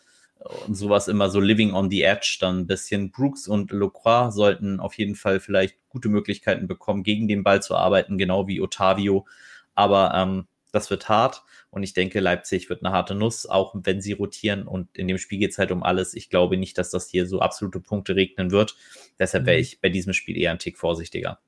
und 0.66 0.74
sowas 0.74 1.08
immer 1.08 1.30
so 1.30 1.40
living 1.40 1.72
on 1.74 1.90
the 1.90 2.02
edge 2.02 2.38
dann 2.40 2.60
ein 2.60 2.66
bisschen. 2.66 3.10
Brooks 3.10 3.48
und 3.48 3.72
Locroix 3.72 4.32
sollten 4.32 4.80
auf 4.80 4.94
jeden 4.94 5.16
Fall 5.16 5.40
vielleicht 5.40 5.76
gute 5.88 6.08
Möglichkeiten 6.08 6.68
bekommen, 6.68 7.02
gegen 7.02 7.28
den 7.28 7.42
Ball 7.42 7.62
zu 7.62 7.74
arbeiten, 7.74 8.18
genau 8.18 8.46
wie 8.46 8.60
Otavio. 8.60 9.26
Aber 9.74 10.12
ähm, 10.14 10.46
das 10.78 10.90
wird 10.90 11.08
hart 11.08 11.42
und 11.70 11.82
ich 11.82 11.92
denke, 11.92 12.20
Leipzig 12.20 12.70
wird 12.70 12.84
eine 12.84 12.94
harte 12.94 13.14
Nuss, 13.14 13.46
auch 13.46 13.74
wenn 13.74 14.00
sie 14.00 14.12
rotieren 14.12 14.66
und 14.66 14.96
in 14.96 15.08
dem 15.08 15.18
Spiel 15.18 15.38
geht 15.38 15.50
es 15.50 15.58
halt 15.58 15.72
um 15.72 15.82
alles. 15.82 16.14
Ich 16.14 16.30
glaube 16.30 16.56
nicht, 16.56 16.78
dass 16.78 16.90
das 16.90 17.08
hier 17.08 17.26
so 17.26 17.40
absolute 17.40 17.80
Punkte 17.80 18.16
regnen 18.16 18.50
wird. 18.50 18.76
Deshalb 19.18 19.46
wäre 19.46 19.56
mhm. 19.56 19.62
ich 19.62 19.80
bei 19.80 19.88
diesem 19.88 20.12
Spiel 20.12 20.36
eher 20.36 20.52
ein 20.52 20.58
Tick 20.58 20.78
vorsichtiger. 20.78 21.38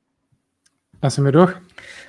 Lassen 1.03 1.25
wir 1.25 1.33
durch. 1.33 1.55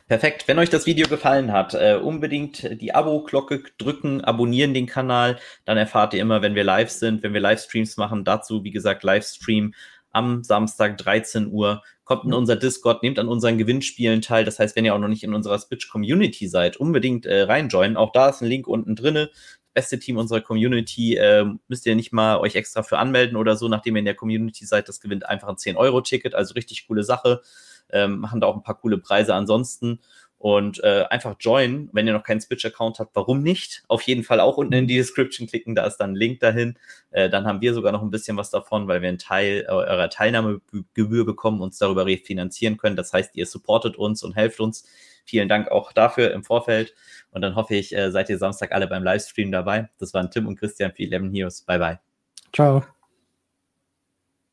Perfekt. 0.09 0.49
Wenn 0.49 0.59
euch 0.59 0.69
das 0.69 0.85
Video 0.85 1.07
gefallen 1.07 1.53
hat, 1.53 1.73
äh, 1.73 1.95
unbedingt 1.95 2.81
die 2.81 2.93
Abo-Glocke 2.93 3.63
drücken, 3.77 4.19
abonnieren 4.21 4.73
den 4.73 4.85
Kanal. 4.85 5.37
Dann 5.63 5.77
erfahrt 5.77 6.13
ihr 6.13 6.19
immer, 6.19 6.41
wenn 6.41 6.55
wir 6.55 6.65
live 6.65 6.89
sind, 6.89 7.23
wenn 7.23 7.33
wir 7.33 7.39
Livestreams 7.39 7.95
machen. 7.95 8.25
Dazu, 8.25 8.65
wie 8.65 8.71
gesagt, 8.71 9.03
Livestream 9.03 9.73
am 10.11 10.43
Samstag 10.43 10.97
13 10.97 11.51
Uhr. 11.51 11.81
Kommt 12.03 12.25
in 12.25 12.33
unser 12.33 12.55
Discord, 12.55 13.03
nehmt 13.03 13.19
an 13.19 13.27
unseren 13.27 13.57
Gewinnspielen 13.57 14.21
teil. 14.21 14.43
Das 14.45 14.59
heißt, 14.59 14.75
wenn 14.75 14.85
ihr 14.85 14.93
auch 14.93 14.99
noch 14.99 15.07
nicht 15.07 15.23
in 15.23 15.33
unserer 15.33 15.59
Switch 15.59 15.89
Community 15.89 16.47
seid, 16.47 16.77
unbedingt 16.77 17.25
äh, 17.25 17.43
reinjoinen. 17.43 17.97
Auch 17.97 18.11
da 18.11 18.29
ist 18.29 18.41
ein 18.41 18.47
Link 18.47 18.67
unten 18.67 18.95
drinne. 18.95 19.29
Beste 19.73 19.99
Team 19.99 20.17
unserer 20.17 20.41
Community 20.41 21.15
äh, 21.15 21.45
müsst 21.67 21.85
ihr 21.85 21.95
nicht 21.95 22.11
mal 22.11 22.37
euch 22.39 22.55
extra 22.55 22.83
für 22.83 22.97
anmelden 22.97 23.37
oder 23.37 23.55
so, 23.55 23.69
nachdem 23.69 23.95
ihr 23.95 23.99
in 23.99 24.05
der 24.05 24.15
Community 24.15 24.65
seid. 24.65 24.89
Das 24.89 24.99
gewinnt 24.99 25.27
einfach 25.29 25.47
ein 25.47 25.55
10-Euro-Ticket, 25.55 26.35
also 26.35 26.53
richtig 26.53 26.87
coole 26.87 27.03
Sache 27.03 27.41
ähm, 27.91 28.19
machen 28.19 28.41
da 28.41 28.47
auch 28.47 28.55
ein 28.55 28.63
paar 28.63 28.79
coole 28.79 28.97
Preise 28.97 29.33
ansonsten. 29.33 29.99
Und 30.41 30.83
äh, 30.83 31.03
einfach 31.11 31.35
joinen, 31.39 31.87
wenn 31.93 32.07
ihr 32.07 32.13
noch 32.13 32.23
keinen 32.23 32.41
Switch-Account 32.41 32.97
habt, 32.97 33.15
warum 33.15 33.43
nicht? 33.43 33.83
Auf 33.87 34.01
jeden 34.01 34.23
Fall 34.23 34.39
auch 34.39 34.57
unten 34.57 34.73
in 34.73 34.87
die 34.87 34.95
Description 34.95 35.45
klicken, 35.45 35.75
da 35.75 35.85
ist 35.85 35.97
dann 35.97 36.13
ein 36.13 36.15
Link 36.15 36.39
dahin. 36.39 36.79
Äh, 37.11 37.29
dann 37.29 37.45
haben 37.45 37.61
wir 37.61 37.75
sogar 37.75 37.91
noch 37.91 38.01
ein 38.01 38.09
bisschen 38.09 38.37
was 38.37 38.49
davon, 38.49 38.87
weil 38.87 39.03
wir 39.03 39.09
einen 39.09 39.19
Teil 39.19 39.67
eurer 39.69 40.09
Teilnahmegebühr 40.09 41.27
bekommen, 41.27 41.61
uns 41.61 41.77
darüber 41.77 42.07
refinanzieren 42.07 42.77
können. 42.77 42.95
Das 42.95 43.13
heißt, 43.13 43.35
ihr 43.35 43.45
supportet 43.45 43.97
uns 43.97 44.23
und 44.23 44.35
helft 44.35 44.59
uns. 44.59 44.89
Vielen 45.25 45.47
Dank 45.47 45.69
auch 45.69 45.93
dafür 45.93 46.31
im 46.31 46.43
Vorfeld. 46.43 46.95
Und 47.29 47.43
dann 47.43 47.53
hoffe 47.53 47.75
ich, 47.75 47.95
äh, 47.95 48.09
seid 48.09 48.27
ihr 48.31 48.39
Samstag 48.39 48.71
alle 48.71 48.87
beim 48.87 49.03
Livestream 49.03 49.51
dabei. 49.51 49.89
Das 49.99 50.15
waren 50.15 50.31
Tim 50.31 50.47
und 50.47 50.55
Christian 50.55 50.91
für 50.91 51.03
Lemon 51.03 51.31
Heroes. 51.31 51.61
Bye 51.61 51.77
bye. 51.77 51.99
Ciao. 52.51 52.83